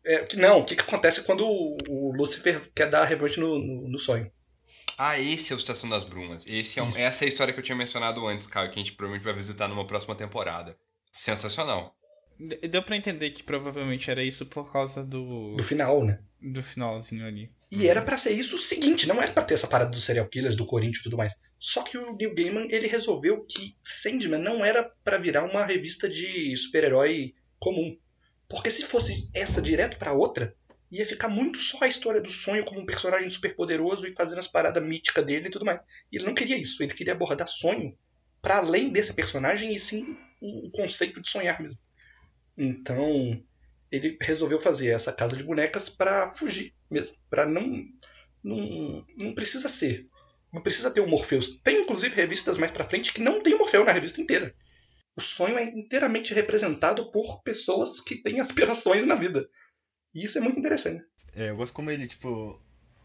[0.06, 3.58] é, que- não, o que, que acontece quando o, o Lucifer quer dar revanche no,
[3.60, 4.30] no, no sonho.
[4.98, 6.46] Ah, esse é o Estação das Brumas.
[6.46, 8.84] Esse é um- essa é a história que eu tinha mencionado antes, Caio, que a
[8.84, 10.78] gente provavelmente vai visitar numa próxima temporada.
[11.12, 11.96] Sensacional.
[12.40, 16.20] De- Deu pra entender que provavelmente era isso por causa do, Do final, né?
[16.42, 17.52] do finalzinho ali.
[17.72, 20.28] E era pra ser isso o seguinte, não era pra ter essa parada dos serial
[20.28, 21.34] killers, do Corinthians e tudo mais.
[21.66, 26.10] Só que o Neil Gaiman, ele resolveu que Sandman não era pra virar uma revista
[26.10, 27.98] de super-herói comum.
[28.50, 30.54] Porque se fosse essa direto pra outra,
[30.92, 34.40] ia ficar muito só a história do sonho como um personagem super poderoso e fazendo
[34.40, 35.80] as paradas míticas dele e tudo mais.
[36.12, 37.98] Ele não queria isso, ele queria abordar sonho
[38.42, 41.80] pra além desse personagem e sim o conceito de sonhar mesmo.
[42.58, 43.42] Então,
[43.90, 47.88] ele resolveu fazer essa casa de bonecas pra fugir mesmo, Pra não
[48.44, 50.10] não não precisa ser,
[50.54, 51.60] não precisa ter o Morpheus.
[51.64, 54.54] Tem inclusive revistas mais pra frente que não tem o Morpheus na revista inteira.
[55.16, 59.48] O sonho é inteiramente representado por pessoas que têm aspirações na vida.
[60.14, 61.04] E isso é muito interessante.
[61.36, 62.60] É, eu gosto como ele, tipo.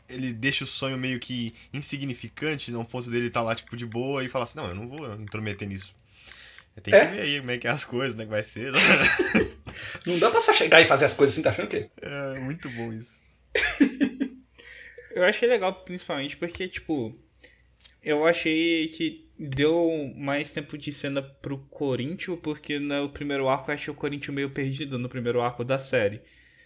[0.09, 4.25] Ele deixa o sonho meio que insignificante, no ponto dele tá lá, tipo, de boa
[4.25, 5.95] e fala assim, não, eu não vou intrometer nisso.
[6.75, 7.07] Eu tenho É?
[7.07, 8.73] que ver aí como é que é as coisas, como é que vai ser.
[10.07, 11.91] Não dá pra só chegar e fazer as coisas assim, tá achando que?
[12.01, 13.21] é muito bom isso.
[15.15, 17.15] Eu achei legal, principalmente porque, tipo,
[18.09, 23.75] eu achei que deu mais tempo de cena pro Corinthians, porque no primeiro arco eu
[23.75, 26.21] achei o Corinthians meio perdido no primeiro arco da série.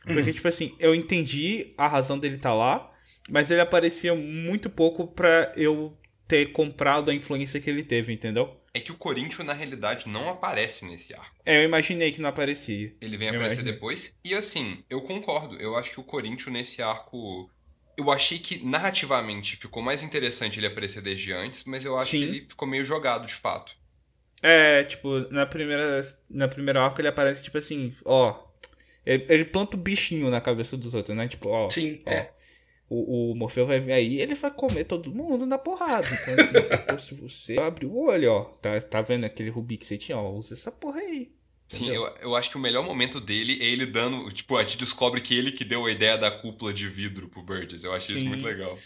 [0.05, 2.91] Porque, tipo assim, eu entendi a razão dele estar lá,
[3.29, 8.57] mas ele aparecia muito pouco pra eu ter comprado a influência que ele teve, entendeu?
[8.75, 11.37] É que o Corinthians, na realidade, não aparece nesse arco.
[11.45, 12.95] É, eu imaginei que não aparecia.
[13.03, 13.73] Ele vem Eu aparecer imaginei.
[13.75, 14.17] depois.
[14.25, 15.57] E assim, eu concordo.
[15.61, 17.51] Eu acho que o Corinthians nesse arco.
[18.03, 22.19] Eu achei que narrativamente ficou mais interessante ele aparecer desde antes, mas eu acho Sim.
[22.19, 23.77] que ele ficou meio jogado de fato.
[24.43, 28.51] É, tipo, na primeira, na primeira arco ele aparece, tipo assim, ó.
[29.07, 31.29] Ele, ele planta o bichinho na cabeça dos outros, né?
[31.29, 31.71] Tipo, ó.
[31.71, 32.33] Sim, ó, é.
[32.89, 36.07] O, o Morfeu vai vir aí ele vai comer todo mundo na porrada.
[36.07, 38.45] Então, assim, se fosse você, abre o olho, ó.
[38.61, 40.19] Tá, tá vendo aquele rubi que você tinha?
[40.19, 41.33] Ó, usa essa porra aí.
[41.73, 44.31] Sim, eu, eu acho que o melhor momento dele é ele dando.
[44.31, 47.43] Tipo, a gente descobre que ele que deu a ideia da cúpula de vidro pro
[47.43, 47.83] Burgess.
[47.85, 48.29] Eu achei isso Sim.
[48.29, 48.79] muito legal.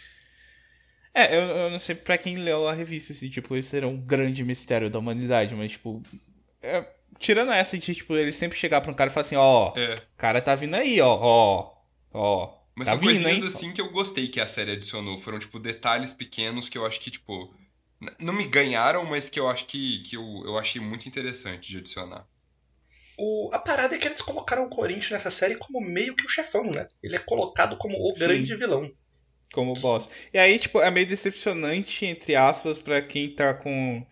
[1.13, 3.97] É, eu, eu não sei pra quem leu a revista se, tipo, esse era um
[3.97, 6.03] grande mistério da humanidade, mas, tipo.
[6.63, 6.87] é,
[7.19, 9.95] tirando essa de, tipo, ele sempre chegar pra um cara e falar assim, ó, É.
[9.95, 11.73] o cara tá vindo aí, ó, ó,
[12.13, 12.59] ó.
[12.75, 13.49] Mas tá são vindo, coisinhas hein?
[13.49, 15.19] assim que eu gostei que a série adicionou.
[15.19, 17.53] Foram, tipo, detalhes pequenos que eu acho que, tipo.
[18.19, 21.79] Não me ganharam, mas que eu acho que, que eu, eu achei muito interessante de
[21.79, 22.27] adicionar.
[23.19, 26.29] O, a parada é que eles colocaram o Corinthians nessa série como meio que o
[26.29, 26.87] chefão, né?
[27.03, 28.19] Ele é colocado como o Sim.
[28.19, 28.91] grande vilão.
[29.53, 30.09] como boss.
[30.35, 34.05] E aí, tipo, é meio decepcionante, entre aspas, pra quem tá com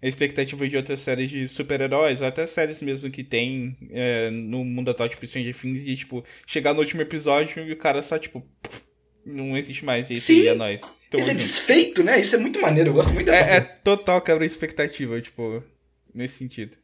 [0.00, 4.90] expectativa de outras séries de super-heróis, ou até séries mesmo que tem é, no mundo
[4.90, 8.40] atual, tipo Stranger Things, e, tipo, chegar no último episódio e o cara só, tipo,
[8.62, 8.82] pff,
[9.24, 10.46] não existe mais, e Sim.
[10.48, 10.80] é nóis.
[10.80, 11.36] Tamo ele é junto.
[11.36, 12.20] desfeito, né?
[12.20, 15.62] Isso é muito maneiro, eu gosto muito dessa É, é total quebra de expectativa, tipo,
[16.12, 16.76] nesse sentido.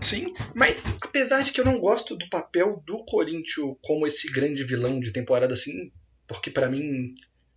[0.00, 4.62] Sim, mas apesar de que eu não gosto do papel do Corinthians como esse grande
[4.62, 5.90] vilão de temporada assim,
[6.26, 7.14] porque pra mim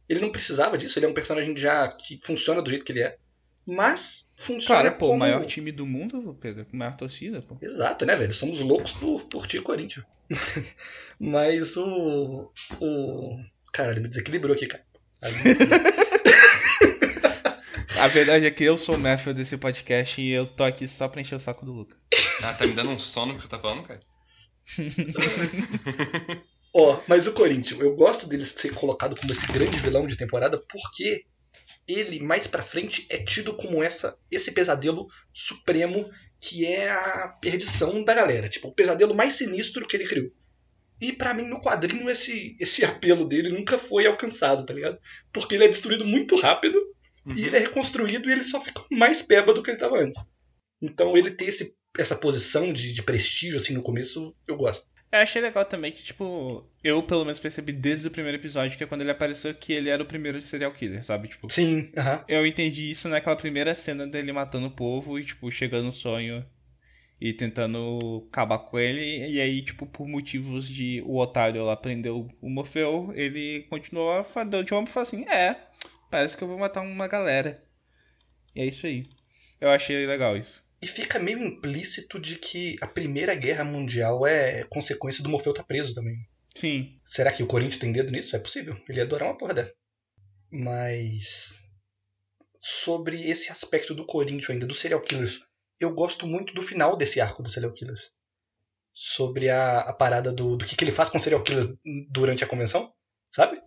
[0.07, 3.03] ele não precisava disso, ele é um personagem já que funciona do jeito que ele
[3.03, 3.17] é.
[3.65, 5.17] Mas funciona Claro, pô, como...
[5.17, 7.55] o maior time do mundo, Pedro, com maior torcida, pô.
[7.61, 8.33] Exato, né, velho?
[8.33, 10.05] Somos loucos por, por ti, Corinthians.
[11.19, 12.51] mas o.
[12.79, 13.39] O.
[13.71, 14.83] Cara, ele me desequilibrou aqui, cara.
[17.99, 21.09] A verdade é que eu sou o Matthew desse podcast e eu tô aqui só
[21.09, 21.97] pra encher o saco do Luca.
[22.41, 23.99] Ah, tá me dando um sono que você tá falando, cara?
[26.73, 30.57] Ó, mas o Corinthians, eu gosto dele ser colocado como esse grande vilão de temporada
[30.71, 31.25] porque
[31.85, 38.01] ele, mais pra frente, é tido como essa esse pesadelo supremo que é a perdição
[38.05, 38.47] da galera.
[38.47, 40.31] Tipo, o pesadelo mais sinistro que ele criou.
[41.01, 44.97] E pra mim, no quadrinho, esse, esse apelo dele nunca foi alcançado, tá ligado?
[45.33, 46.79] Porque ele é destruído muito rápido
[47.35, 50.21] e ele é reconstruído e ele só fica mais peba do que ele tava antes.
[50.81, 54.87] Então ele ter esse, essa posição de, de prestígio assim no começo, eu gosto.
[55.11, 58.83] Eu achei legal também que, tipo, eu pelo menos percebi desde o primeiro episódio, que
[58.83, 61.29] é quando ele apareceu, que ele era o primeiro serial killer, sabe?
[61.29, 62.23] Tipo, Sim, aham.
[62.27, 66.45] eu entendi isso naquela primeira cena dele matando o povo e, tipo, chegando no sonho
[67.19, 69.27] e tentando acabar com ele.
[69.27, 74.63] E aí, tipo, por motivos de o otário lá prendeu o Morfeu, ele continuou deu
[74.63, 75.55] de ombro e falou assim: É,
[76.09, 77.61] parece que eu vou matar uma galera.
[78.55, 79.07] E é isso aí.
[79.59, 80.63] Eu achei legal isso.
[80.81, 85.63] E fica meio implícito de que a Primeira Guerra Mundial é consequência do Morfeu estar
[85.63, 86.15] preso também.
[86.55, 88.35] Sim, Será que o Corinthians tem dedo nisso?
[88.35, 88.79] É possível.
[88.87, 89.73] Ele ia adorar uma porra dessa.
[90.51, 91.63] Mas.
[92.61, 95.41] Sobre esse aspecto do Corinthians ainda, dos serial killers,
[95.79, 98.11] eu gosto muito do final desse arco dos serial killers.
[98.93, 101.67] Sobre a, a parada do, do que, que ele faz com serial killers
[102.09, 102.91] durante a convenção,
[103.31, 103.61] sabe?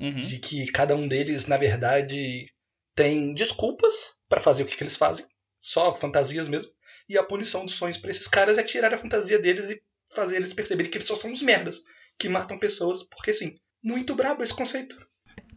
[0.00, 0.18] Uhum.
[0.18, 2.50] De que cada um deles, na verdade,
[2.96, 3.94] Tem desculpas
[4.28, 5.26] pra fazer o que, que eles fazem,
[5.60, 6.70] só fantasias mesmo.
[7.08, 9.82] E a punição dos sonhos pra esses caras é tirar a fantasia deles e
[10.14, 11.82] fazer eles perceberem que eles só são uns merdas
[12.18, 13.58] que matam pessoas, porque sim.
[13.82, 14.96] Muito brabo esse conceito.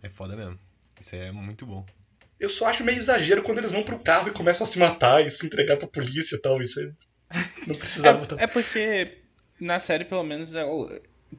[0.03, 0.59] É foda mesmo.
[0.99, 1.85] Isso é muito bom.
[2.39, 5.25] Eu só acho meio exagero quando eles vão pro carro e começam a se matar
[5.25, 6.61] e se entregar pra polícia e tal.
[6.61, 6.91] Isso aí
[7.67, 8.25] não precisava.
[8.25, 8.39] tanto.
[8.41, 9.19] É, é porque
[9.59, 10.89] na série, pelo menos, é o-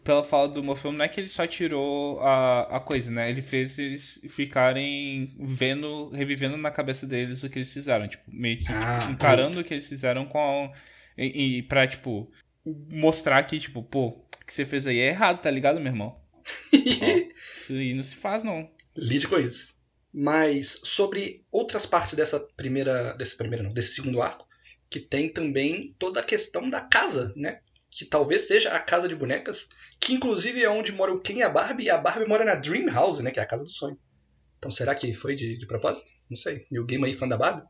[0.05, 3.30] pela fala do Morfeu, não é que ele só tirou a, a coisa, né?
[3.30, 8.07] Ele fez eles ficarem vendo, revivendo na cabeça deles o que eles fizeram.
[8.07, 10.39] Tipo, meio que Ah, tipo, encarando o que eles fizeram com.
[10.39, 10.72] A,
[11.16, 12.30] e, e pra, tipo,
[12.64, 16.20] mostrar que, tipo, pô, o que você fez aí é errado, tá ligado, meu irmão?
[16.72, 16.76] Ó,
[17.57, 18.70] isso aí não se faz, não.
[18.97, 19.76] Lide com isso.
[20.12, 23.14] Mas sobre outras partes dessa primeira.
[23.14, 24.47] Desse primeiro não, desse segundo arco,
[24.91, 27.61] que tem também toda a questão da casa, né?
[27.99, 29.68] Que talvez seja a casa de bonecas,
[30.01, 32.55] que inclusive é onde mora o Ken e a Barbie, e a Barbie mora na
[32.55, 33.30] Dream House, né?
[33.32, 33.99] Que é a casa do sonho.
[34.59, 36.11] Então será que foi de, de propósito?
[36.30, 36.66] Não sei.
[36.70, 37.66] E o game aí fã da Barbie?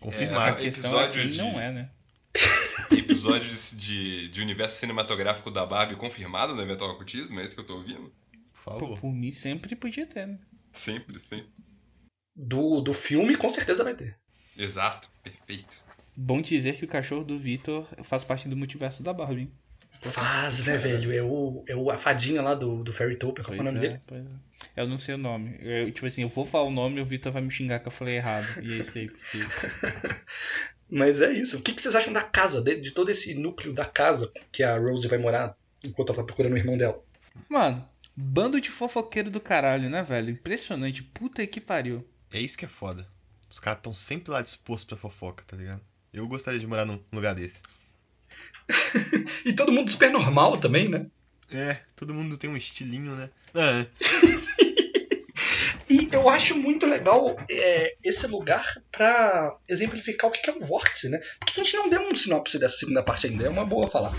[0.00, 0.64] Confirmado.
[0.64, 1.90] Episódio é quem de- não é, né?
[2.96, 7.60] Episódio de, de, de universo cinematográfico da Barbie confirmado no Eventual Ocultismo, é isso que
[7.60, 8.12] eu tô ouvindo?
[8.64, 9.00] Por Pô, favor.
[9.00, 10.38] por mim sempre podia ter, né?
[10.72, 11.50] Sempre, sempre.
[12.34, 14.16] Do, do filme, com certeza vai ter.
[14.56, 15.84] Exato, perfeito.
[16.22, 19.40] Bom dizer que o cachorro do Vitor faz parte do multiverso da Barbie.
[19.40, 19.52] hein?
[20.02, 21.10] Faz, né, velho?
[21.10, 23.42] É, o, é o, a fadinha lá do, do Fairy Topper.
[23.42, 24.00] Qual é o nome é, dele?
[24.06, 24.30] pois é.
[24.76, 25.56] Eu não sei o nome.
[25.60, 27.88] Eu, tipo assim, eu vou falar o nome e o Vitor vai me xingar que
[27.88, 28.46] eu falei errado.
[28.62, 29.08] E é isso aí.
[29.08, 29.38] Porque...
[30.90, 31.56] Mas é isso.
[31.56, 34.62] O que, que vocês acham da casa, de, de todo esse núcleo da casa que
[34.62, 37.02] a Rose vai morar enquanto ela tá procurando o irmão dela?
[37.48, 40.28] Mano, bando de fofoqueiro do caralho, né, velho?
[40.28, 41.02] Impressionante.
[41.02, 42.06] Puta que pariu.
[42.30, 43.08] É isso que é foda.
[43.48, 45.89] Os caras estão sempre lá dispostos pra fofoca, tá ligado?
[46.12, 47.62] Eu gostaria de morar num lugar desse.
[49.44, 51.06] E todo mundo super normal também, né?
[51.50, 53.30] É, todo mundo tem um estilinho, né?
[53.54, 53.86] Ah,
[55.90, 61.08] E eu acho muito legal é, esse lugar pra exemplificar o que é um vórtice,
[61.08, 61.18] né?
[61.40, 64.14] Porque a gente não deu um sinopse dessa segunda parte ainda, é uma boa falar.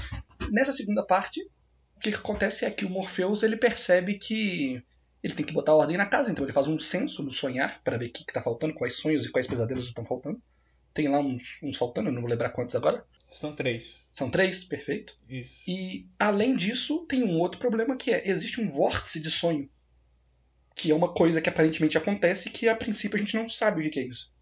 [0.51, 1.39] Nessa segunda parte,
[1.95, 4.83] o que, acontece é que o Morpheus ele percebe que
[5.23, 7.97] ele tem que botar ordem na casa, então ele faz um censo do sonhar pra
[7.97, 10.41] ver o que, que tá faltando, quais sonhos e quais pesadelos estão faltando.
[10.93, 13.05] Tem lá uns, uns faltando, eu não vou lembrar quantos agora.
[13.25, 14.01] São três.
[14.11, 15.17] São três, perfeito.
[15.29, 15.63] Isso.
[15.65, 19.69] E além disso, tem um outro problema que é existe um vórtice de sonho,
[20.75, 23.83] que é uma coisa que aparentemente acontece que a princípio a gente não sabe o
[23.83, 24.33] que que é isso.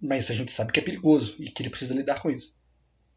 [0.00, 2.56] Mas a gente sabe que é perigoso e que ele precisa lidar com isso.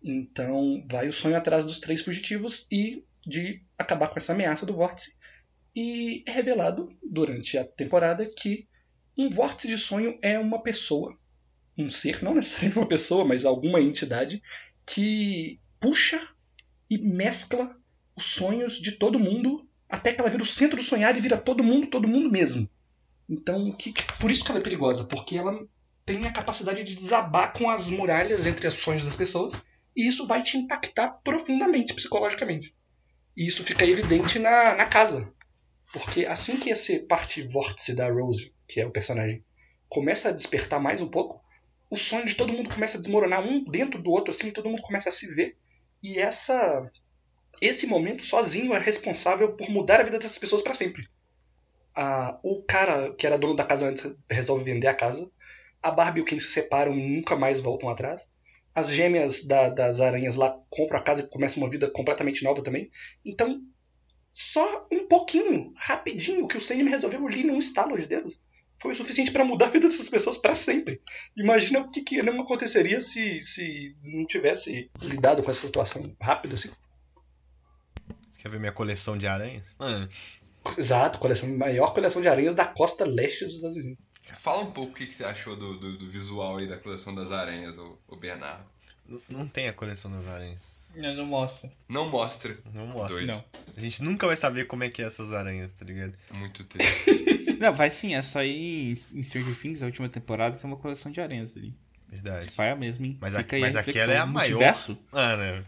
[0.04, 4.76] Então vai o sonho atrás dos três fugitivos e de acabar com essa ameaça do
[4.76, 5.16] vórtice.
[5.76, 8.68] E é revelado durante a temporada que
[9.18, 11.18] um vórtice de sonho é uma pessoa,
[11.78, 14.42] um ser, não necessariamente uma pessoa, mas alguma entidade
[14.86, 16.22] que puxa
[16.90, 17.76] e mescla
[18.16, 21.38] os sonhos de todo mundo até que ela vira o centro do sonhar e vira
[21.38, 22.70] todo mundo, todo mundo mesmo.
[23.30, 25.66] Então, que, por isso que ela é perigosa, porque ela
[26.06, 29.54] tem a capacidade de desabar com as muralhas entre os sonhos das pessoas
[29.96, 32.76] e isso vai te impactar profundamente psicologicamente.
[33.36, 35.32] E isso fica evidente na, na casa.
[35.92, 39.44] Porque assim que esse parte vórtice da Rose, que é o personagem,
[39.90, 41.42] começa a despertar mais um pouco,
[41.92, 44.82] o sonho de todo mundo começa a desmoronar um dentro do outro, assim, todo mundo
[44.84, 45.58] começa a se ver.
[46.04, 46.90] E essa
[47.62, 51.08] esse momento sozinho é responsável por mudar a vida dessas pessoas para sempre.
[51.96, 55.30] Ah, o cara que era dono da casa antes resolve vender a casa.
[55.82, 58.28] A Barbie e o Ken se separam e nunca mais voltam atrás.
[58.74, 62.64] As gêmeas da- das aranhas lá compram a casa e começam uma vida completamente nova
[62.64, 62.90] também.
[63.26, 63.62] Então,
[64.34, 68.40] só um pouquinho, rapidinho, que o Sandman resolveu ali num estalo de dedos
[68.82, 71.00] foi o suficiente para mudar a vida dessas pessoas para sempre.
[71.38, 76.56] Imagina o que, que não aconteceria se, se não tivesse lidado com essa situação rápido
[76.56, 76.72] assim.
[78.40, 79.64] quer ver minha coleção de aranhas?
[79.80, 80.08] Ah,
[80.78, 84.04] Exato, coleção, maior coleção de aranhas da costa leste dos Estados Unidos.
[84.34, 87.14] Fala um pouco o que, que você achou do, do, do visual aí da coleção
[87.14, 88.66] das aranhas, o, o Bernardo.
[89.30, 90.78] não tem a coleção das aranhas.
[90.96, 91.72] Eu não mostra.
[91.88, 92.58] Não mostra.
[92.74, 93.16] Não mostra.
[93.16, 93.28] Doido.
[93.28, 93.44] Não.
[93.78, 96.14] A gente nunca vai saber como é que é essas aranhas, tá ligado?
[96.34, 97.21] Muito triste.
[97.62, 101.12] Não, vai sim, é só ir em Stranger Things, a última temporada, tem uma coleção
[101.12, 101.72] de aranhas ali.
[102.10, 102.52] Verdade.
[102.54, 103.20] Paia mesmo, hein?
[103.22, 104.50] Mas, a, mas a aquela é a maior.
[104.50, 104.98] Multiverso?
[105.14, 105.64] Ah, né?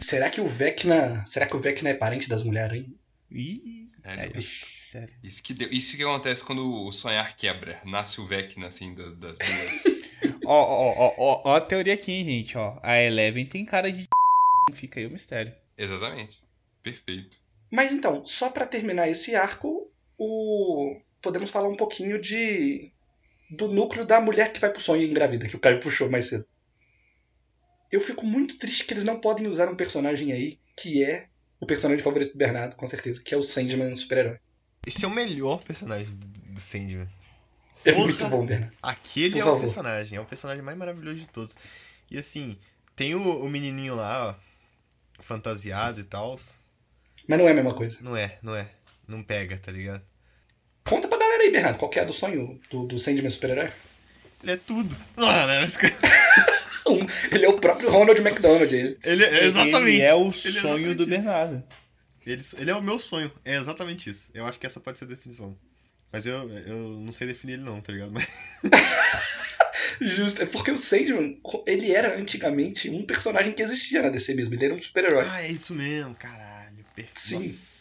[0.00, 2.88] Será que o Vecna, será que o Vecna é parente das mulheres aí?
[3.32, 5.12] Ih, É, é, sério.
[5.20, 7.80] Isso que, deu, isso que acontece quando o sonhar quebra.
[7.84, 9.98] Nasce o Vecna, assim, das, das duas.
[10.46, 12.78] Ó, ó, ó, ó, ó a teoria aqui, hein, gente, ó.
[12.82, 14.06] A Eleven tem cara de
[14.72, 15.52] fica aí o mistério.
[15.76, 16.40] Exatamente.
[16.82, 17.38] Perfeito.
[17.70, 22.92] Mas então, só pra terminar esse arco, o podemos falar um pouquinho de
[23.50, 26.26] do núcleo da mulher que vai pro sonho e engravida, que o Caio puxou mais
[26.26, 26.46] cedo.
[27.90, 31.66] Eu fico muito triste que eles não podem usar um personagem aí que é o
[31.66, 34.38] personagem favorito do Bernardo, com certeza, que é o Sandman super-herói.
[34.86, 37.08] Esse é o melhor personagem do Sandman.
[37.84, 38.04] É Porra.
[38.04, 38.76] muito bom, Bernardo.
[38.82, 39.60] Aquele Por é o favor.
[39.60, 41.56] personagem, é o personagem mais maravilhoso de todos.
[42.10, 42.58] E assim,
[42.94, 46.36] tem o, o menininho lá, ó, fantasiado e tal.
[47.26, 47.98] Mas não é a mesma coisa.
[48.00, 48.70] Não é, não é.
[49.06, 50.02] Não pega, tá ligado?
[51.48, 53.70] Aí, Bernardo, qual que é a do sonho do, do Sandman super-herói?
[54.42, 54.94] Ele é tudo.
[55.16, 55.60] Ah, né?
[55.62, 55.78] Mas-
[56.86, 58.74] Um, Ele é o próprio Ronald McDonald.
[58.74, 58.96] Ele.
[59.04, 59.76] Ele é exatamente.
[59.96, 61.10] Ele é o Ele sonho exatamente do isso.
[61.10, 61.62] Bernardo.
[62.26, 63.30] Ele, ele é o meu sonho.
[63.44, 64.30] É exatamente isso.
[64.34, 65.54] Eu acho que essa pode ser a definição.
[66.10, 68.10] Mas eu, eu não sei definir ele não, tá ligado?
[68.12, 68.26] Mas
[70.00, 70.42] Justo.
[70.42, 74.54] É porque o Sandman, ele era antigamente um personagem que existia na DC mesmo.
[74.54, 75.26] Ele era um super-herói.
[75.28, 76.84] Ah, é isso mesmo, caralho.
[76.94, 77.20] Perfeito.
[77.20, 77.34] Sim.
[77.36, 77.77] Nossa.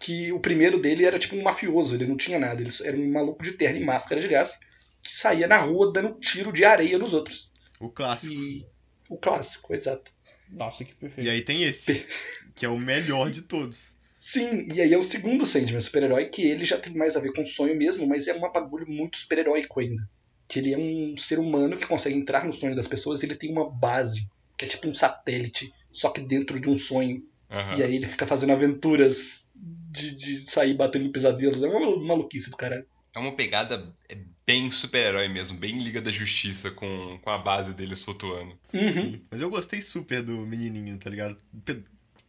[0.00, 2.60] Que o primeiro dele era tipo um mafioso, ele não tinha nada.
[2.60, 4.58] Ele era um maluco de terno e máscara de gás
[5.02, 7.50] que saía na rua dando tiro de areia nos outros.
[7.78, 8.34] O clássico.
[8.34, 8.66] E
[9.08, 10.10] o clássico, exato.
[10.50, 11.26] Nossa, que perfeito.
[11.26, 12.06] E aí tem esse,
[12.54, 13.94] que é o melhor de todos.
[14.18, 17.32] Sim, e aí é o segundo Sandman super-herói, que ele já tem mais a ver
[17.32, 20.08] com sonho mesmo, mas é um bagulho muito super-heróico ainda.
[20.46, 23.34] Que ele é um ser humano que consegue entrar no sonho das pessoas e ele
[23.34, 27.24] tem uma base, que é tipo um satélite, só que dentro de um sonho.
[27.50, 27.78] Aham.
[27.78, 29.50] E aí ele fica fazendo aventuras
[29.90, 31.62] de, de sair batendo em pesadelos.
[31.62, 32.86] É uma maluquice do caralho.
[33.14, 34.16] É uma pegada é,
[34.46, 38.56] bem super-herói mesmo, bem Liga da Justiça com, com a base deles flutuando.
[38.72, 39.20] Uhum.
[39.30, 41.36] Mas eu gostei super do menininho, tá ligado?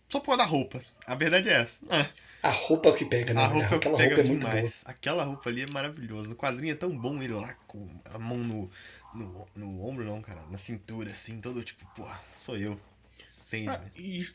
[0.10, 0.82] Só por causa da roupa.
[1.06, 1.86] A verdade é essa.
[1.90, 2.10] Ah,
[2.42, 3.42] A roupa é o que pega, né?
[3.44, 4.84] a roupa é o que Aquela pega roupa é muito demais.
[4.86, 6.30] Aquela roupa ali é maravilhosa.
[6.30, 8.68] No quadrinho é tão bom ele lá com a mão no,
[9.14, 10.42] no, no ombro, não, cara.
[10.50, 12.80] Na cintura, assim, todo tipo, porra, sou eu.
[13.30, 13.76] Sandman.
[13.76, 14.28] Ah, e,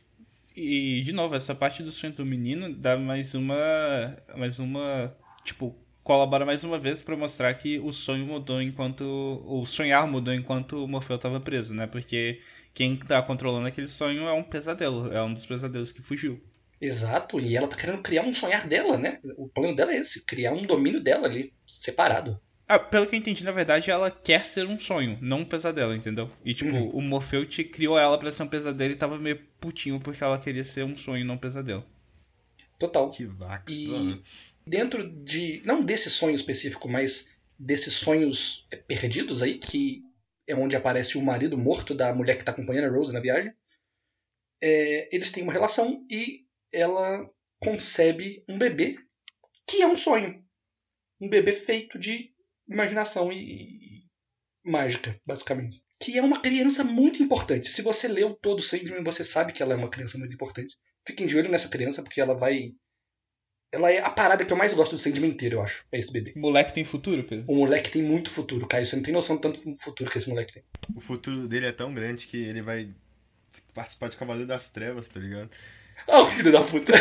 [0.56, 4.16] e, de novo, essa parte do sonho do menino dá mais uma.
[4.36, 5.14] Mais uma.
[5.44, 9.02] Tipo, colabora mais uma vez pra mostrar que o sonho mudou enquanto.
[9.46, 11.86] O sonhar mudou enquanto o Morfeu tava preso, né?
[11.86, 12.40] Porque
[12.74, 15.12] quem tá controlando aquele sonho é um pesadelo.
[15.12, 16.42] É um dos pesadelos que fugiu.
[16.80, 19.18] Exato, e ela tá querendo criar um sonhar dela, né?
[19.38, 22.38] O plano dela é esse, criar um domínio dela ali, separado.
[22.68, 25.94] Ah, pelo que eu entendi, na verdade, ela quer ser um sonho, não um pesadelo,
[25.94, 26.30] entendeu?
[26.44, 26.90] E, tipo, Uhum.
[26.90, 30.38] o Morfeu te criou ela pra ser um pesadelo e tava meio putinho porque ela
[30.38, 31.84] queria ser um sonho, não um pesadelo.
[32.78, 33.10] Total.
[33.10, 33.64] Que vaca.
[33.72, 34.22] E
[34.64, 35.60] dentro de.
[35.64, 40.04] Não desse sonho específico, mas desses sonhos perdidos aí, que
[40.46, 43.52] é onde aparece o marido morto da mulher que tá acompanhando a Rose na viagem.
[44.60, 48.96] é, eles têm uma relação e ela concebe um bebê
[49.66, 50.44] que é um sonho.
[51.20, 52.32] Um bebê feito de
[52.68, 54.04] imaginação e,
[54.64, 55.85] e mágica, basicamente.
[55.98, 57.68] Que é uma criança muito importante.
[57.68, 60.76] Se você leu todo o Sandman, você sabe que ela é uma criança muito importante.
[61.06, 62.72] Fiquem de olho nessa criança, porque ela vai
[63.72, 65.84] ela é a parada que eu mais gosto do Sandman inteiro, eu acho.
[65.90, 66.32] É esse bebê.
[66.36, 67.44] O moleque tem futuro, Pedro?
[67.48, 68.86] O moleque tem muito futuro, Caio.
[68.86, 70.62] Você não tem noção do tanto futuro que esse moleque tem.
[70.94, 72.88] O futuro dele é tão grande que ele vai
[73.74, 75.50] participar de Cavaleiro das Trevas, tá ligado?
[76.08, 76.92] Ah, o filho da puta.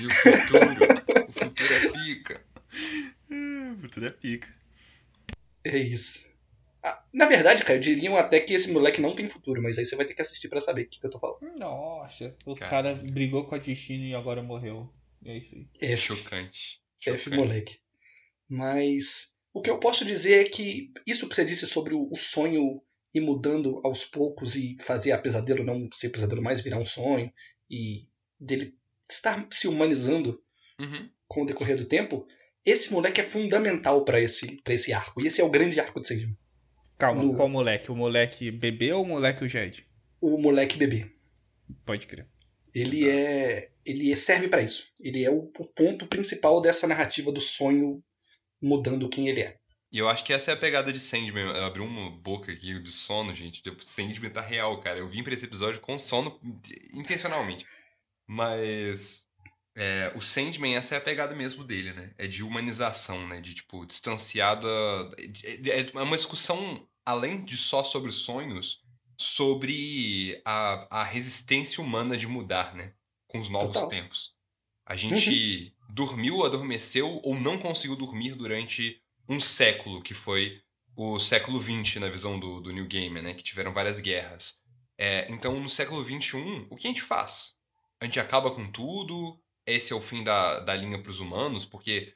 [0.00, 1.28] E o futuro?
[1.28, 2.40] o futuro é pica.
[3.30, 4.48] É, O futuro é pica.
[5.64, 6.24] É isso.
[6.82, 9.96] Ah, na verdade, Caio, diriam até que esse moleque não tem futuro, mas aí você
[9.96, 11.40] vai ter que assistir pra saber o que, que eu tô falando.
[11.58, 12.70] Nossa, o Cara.
[12.70, 14.92] cara brigou com a destino e agora morreu.
[15.24, 15.68] É isso aí.
[15.80, 16.80] F, Chocante.
[17.02, 17.30] F Chocante.
[17.36, 17.78] moleque.
[18.48, 22.16] Mas o que eu posso dizer é que isso que você disse sobre o, o
[22.16, 26.86] sonho ir mudando aos poucos e fazer a pesadelo não ser pesadelo mais, virar um
[26.86, 27.32] sonho,
[27.68, 28.06] e
[28.38, 28.74] dele
[29.08, 30.40] estar se humanizando
[30.80, 31.10] Uhum.
[31.28, 32.26] com o decorrer do tempo,
[32.64, 35.22] esse moleque é fundamental pra esse, pra esse arco.
[35.22, 36.38] E esse é o grande arco de Sandman.
[37.00, 37.90] Calma, No- qual moleque?
[37.90, 39.84] O moleque bebê ou o moleque o Jed?
[40.20, 41.10] O moleque bebê.
[41.84, 42.28] Pode crer.
[42.74, 43.70] Ele é.
[43.84, 44.84] Ele serve pra isso.
[45.00, 48.02] Ele é o, o ponto principal dessa narrativa do sonho
[48.62, 49.56] mudando quem ele é.
[49.92, 51.46] E eu acho que essa é a pegada de Sandman.
[51.46, 53.62] Eu abri uma boca aqui de sono, gente.
[53.62, 54.98] Tipo, Sandman tá real, cara.
[54.98, 56.38] Eu vim pra esse episódio com sono
[56.94, 57.66] intencionalmente.
[58.26, 59.24] Mas
[59.76, 62.12] é, o Sandman, essa é a pegada mesmo dele, né?
[62.18, 63.40] É de humanização, né?
[63.40, 64.68] De, tipo, distanciada...
[65.66, 68.80] É é uma discussão, além de só sobre sonhos,
[69.16, 72.94] sobre a, a resistência humana de mudar, né?
[73.26, 73.88] Com os novos Total.
[73.88, 74.34] tempos.
[74.86, 80.62] A gente dormiu, adormeceu ou não conseguiu dormir durante um século, que foi
[80.96, 83.34] o século XX na visão do, do New Gamer, né?
[83.34, 84.60] Que tiveram várias guerras.
[84.96, 87.56] É, então, no século XXI, o que a gente faz?
[88.00, 89.38] A gente acaba com tudo?
[89.66, 91.64] Esse é o fim da, da linha para os humanos?
[91.64, 92.14] Porque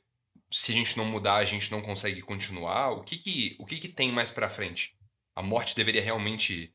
[0.55, 2.91] se a gente não mudar, a gente não consegue continuar?
[2.93, 4.95] O que que, o que, que tem mais pra frente?
[5.35, 6.73] A morte deveria realmente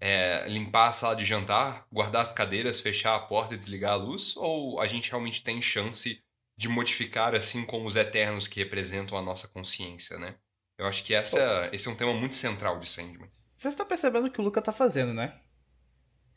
[0.00, 3.96] é, limpar a sala de jantar, guardar as cadeiras, fechar a porta e desligar a
[3.96, 4.36] luz?
[4.36, 6.22] Ou a gente realmente tem chance
[6.56, 10.34] de modificar assim como os eternos que representam a nossa consciência, né?
[10.78, 13.28] Eu acho que essa, esse é um tema muito central de Sandman.
[13.56, 15.34] Vocês estão percebendo o que o Luca tá fazendo, né?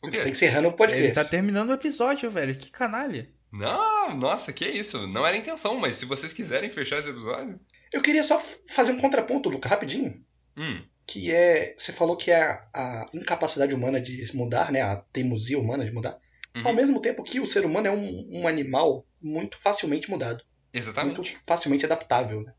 [0.02, 0.28] O Tá quê?
[0.28, 1.04] encerrando o podcast.
[1.04, 2.56] Ele tá terminando o episódio, velho.
[2.56, 3.28] Que canalha.
[3.52, 5.06] Não, nossa, que isso.
[5.06, 7.58] Não era a intenção, mas se vocês quiserem fechar esse episódio.
[7.92, 8.38] Eu queria só
[8.68, 10.24] fazer um contraponto, Luca, rapidinho.
[10.56, 11.74] Hum, Que é.
[11.78, 14.82] Você falou que é a, a incapacidade humana de mudar, né?
[14.82, 16.18] A teimosia humana de mudar.
[16.56, 16.66] Uhum.
[16.66, 20.42] Ao mesmo tempo que o ser humano é um, um animal muito facilmente mudado.
[20.72, 21.16] exatamente.
[21.16, 22.42] muito facilmente adaptável.
[22.42, 22.52] Né?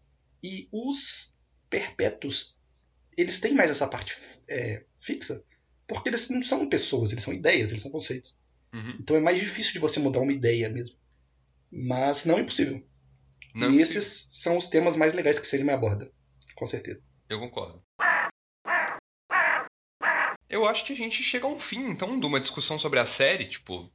[0.44, 1.34] E os
[1.70, 2.58] perpétuos,
[3.18, 4.16] eles têm mais essa parte
[4.48, 5.44] é, fixa,
[5.88, 8.36] porque eles não são pessoas, eles são ideias, eles são conceitos.
[8.78, 8.98] Uhum.
[9.00, 10.96] Então é mais difícil de você mudar uma ideia mesmo.
[11.72, 12.86] Mas não é impossível.
[13.54, 16.12] Não, e é esses são os temas mais legais que o Sandman aborda,
[16.56, 17.02] com certeza.
[17.28, 17.82] Eu concordo.
[20.50, 23.06] Eu acho que a gente chega a um fim, então, de uma discussão sobre a
[23.06, 23.48] série.
[23.48, 23.92] Tipo,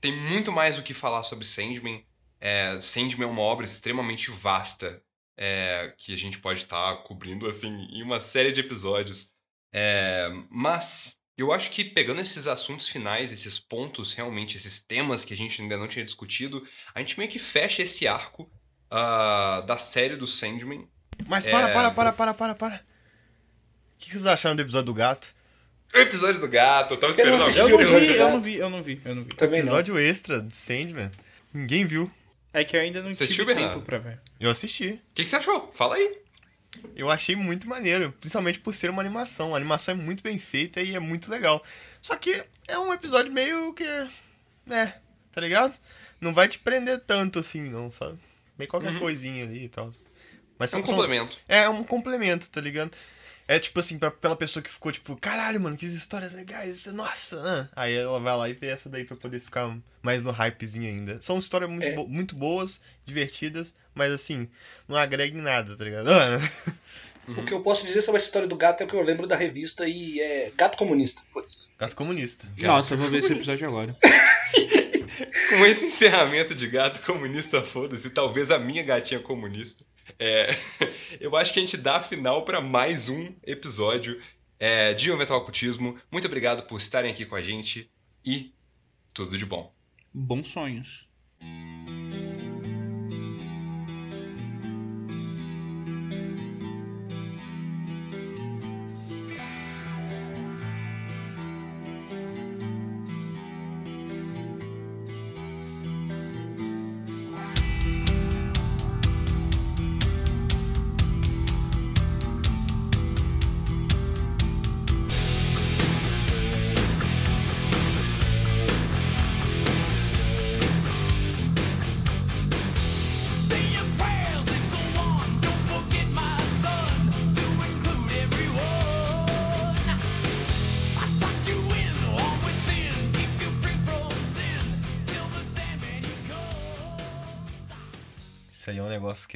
[0.00, 2.04] tem muito mais o que falar sobre Sandman.
[2.38, 5.02] É, Sandman é uma obra extremamente vasta
[5.36, 9.32] é, que a gente pode estar cobrindo, assim, em uma série de episódios.
[9.74, 15.34] É, mas eu acho que pegando esses assuntos finais, esses pontos, realmente, esses temas que
[15.34, 18.50] a gente ainda não tinha discutido, a gente meio que fecha esse arco
[18.90, 20.88] ah, da série do Sandman.
[21.26, 21.72] Mas para, É.
[21.72, 22.76] para, para, para, para, para.
[22.76, 25.34] O que vocês acharam do episódio do gato?
[25.94, 28.30] O episódio do gato, eu tava Eu não esperando alguém Eu o não vi, eu
[28.30, 29.28] não vi, eu não vi, eu não vi.
[29.34, 29.68] Também não.
[29.68, 31.10] Episódio extra do Sandman.
[31.54, 32.10] Ninguém viu.
[32.52, 33.82] É que eu ainda não Você tive assistiu, tempo Bernardo?
[33.82, 34.20] pra ver.
[34.40, 34.88] Eu assisti.
[34.88, 35.72] O que, que você achou?
[35.74, 36.18] Fala aí.
[36.94, 39.52] Eu achei muito maneiro, principalmente por ser uma animação.
[39.54, 41.62] A animação é muito bem feita e é muito legal.
[42.00, 43.84] Só que é um episódio meio que.
[44.64, 44.94] né,
[45.32, 45.74] tá ligado?
[46.20, 48.18] Não vai te prender tanto assim, não, sabe?
[48.58, 49.92] Meio qualquer coisinha ali e tal.
[50.58, 51.36] Mas É um são- são- complemento.
[51.46, 52.90] É um complemento, tá ligado?
[53.48, 56.92] É tipo assim, pra, pela pessoa que ficou tipo, caralho, mano, que histórias legais, isso-
[56.92, 57.40] nossa.
[57.44, 60.88] ah." Aí ela vai lá e vê essa daí pra poder ficar mais no hypezinho
[60.88, 61.18] ainda.
[61.20, 61.92] São histórias muito, É.
[61.94, 64.48] bo- muito boas, divertidas, mas assim,
[64.88, 66.06] não agrega em nada, tá ligado?
[66.06, 66.40] Mano,
[67.28, 69.26] O que eu posso dizer sobre essa história do gato é o que eu lembro
[69.26, 71.22] da revista e é Gato Comunista.
[71.32, 71.70] Foda-se.
[71.76, 72.46] gato comunista.
[72.58, 73.96] Nossa, eu vou ver esse episódio agora.
[75.50, 79.84] Com esse encerramento de gato comunista, foda-se, talvez a minha gatinha comunista.
[80.18, 80.48] É,
[81.20, 84.20] eu acho que a gente dá final pra mais um episódio
[84.58, 85.96] é, de O Metal Ocultismo.
[86.10, 87.90] Muito obrigado por estarem aqui com a gente
[88.24, 88.52] e
[89.12, 89.72] tudo de bom.
[90.12, 91.06] Bons sonhos.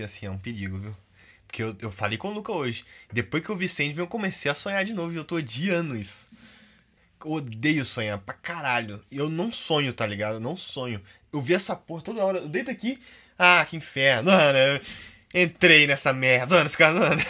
[0.00, 0.92] Que, assim, é um perigo, viu?
[1.46, 2.84] Porque eu, eu falei com o Luca hoje.
[3.12, 5.96] Depois que eu vi Sandman, eu comecei a sonhar de novo e eu tô odiando
[5.96, 6.28] isso.
[7.24, 9.02] Eu odeio sonhar pra caralho.
[9.10, 10.34] Eu não sonho, tá ligado?
[10.34, 11.02] Eu não sonho.
[11.32, 12.38] Eu vi essa porra toda hora.
[12.38, 12.98] Eu deito aqui.
[13.38, 14.30] Ah, que inferno.
[14.30, 14.58] Mano,
[15.34, 16.54] entrei nessa merda.
[16.54, 17.22] Mano, esse cara, mano.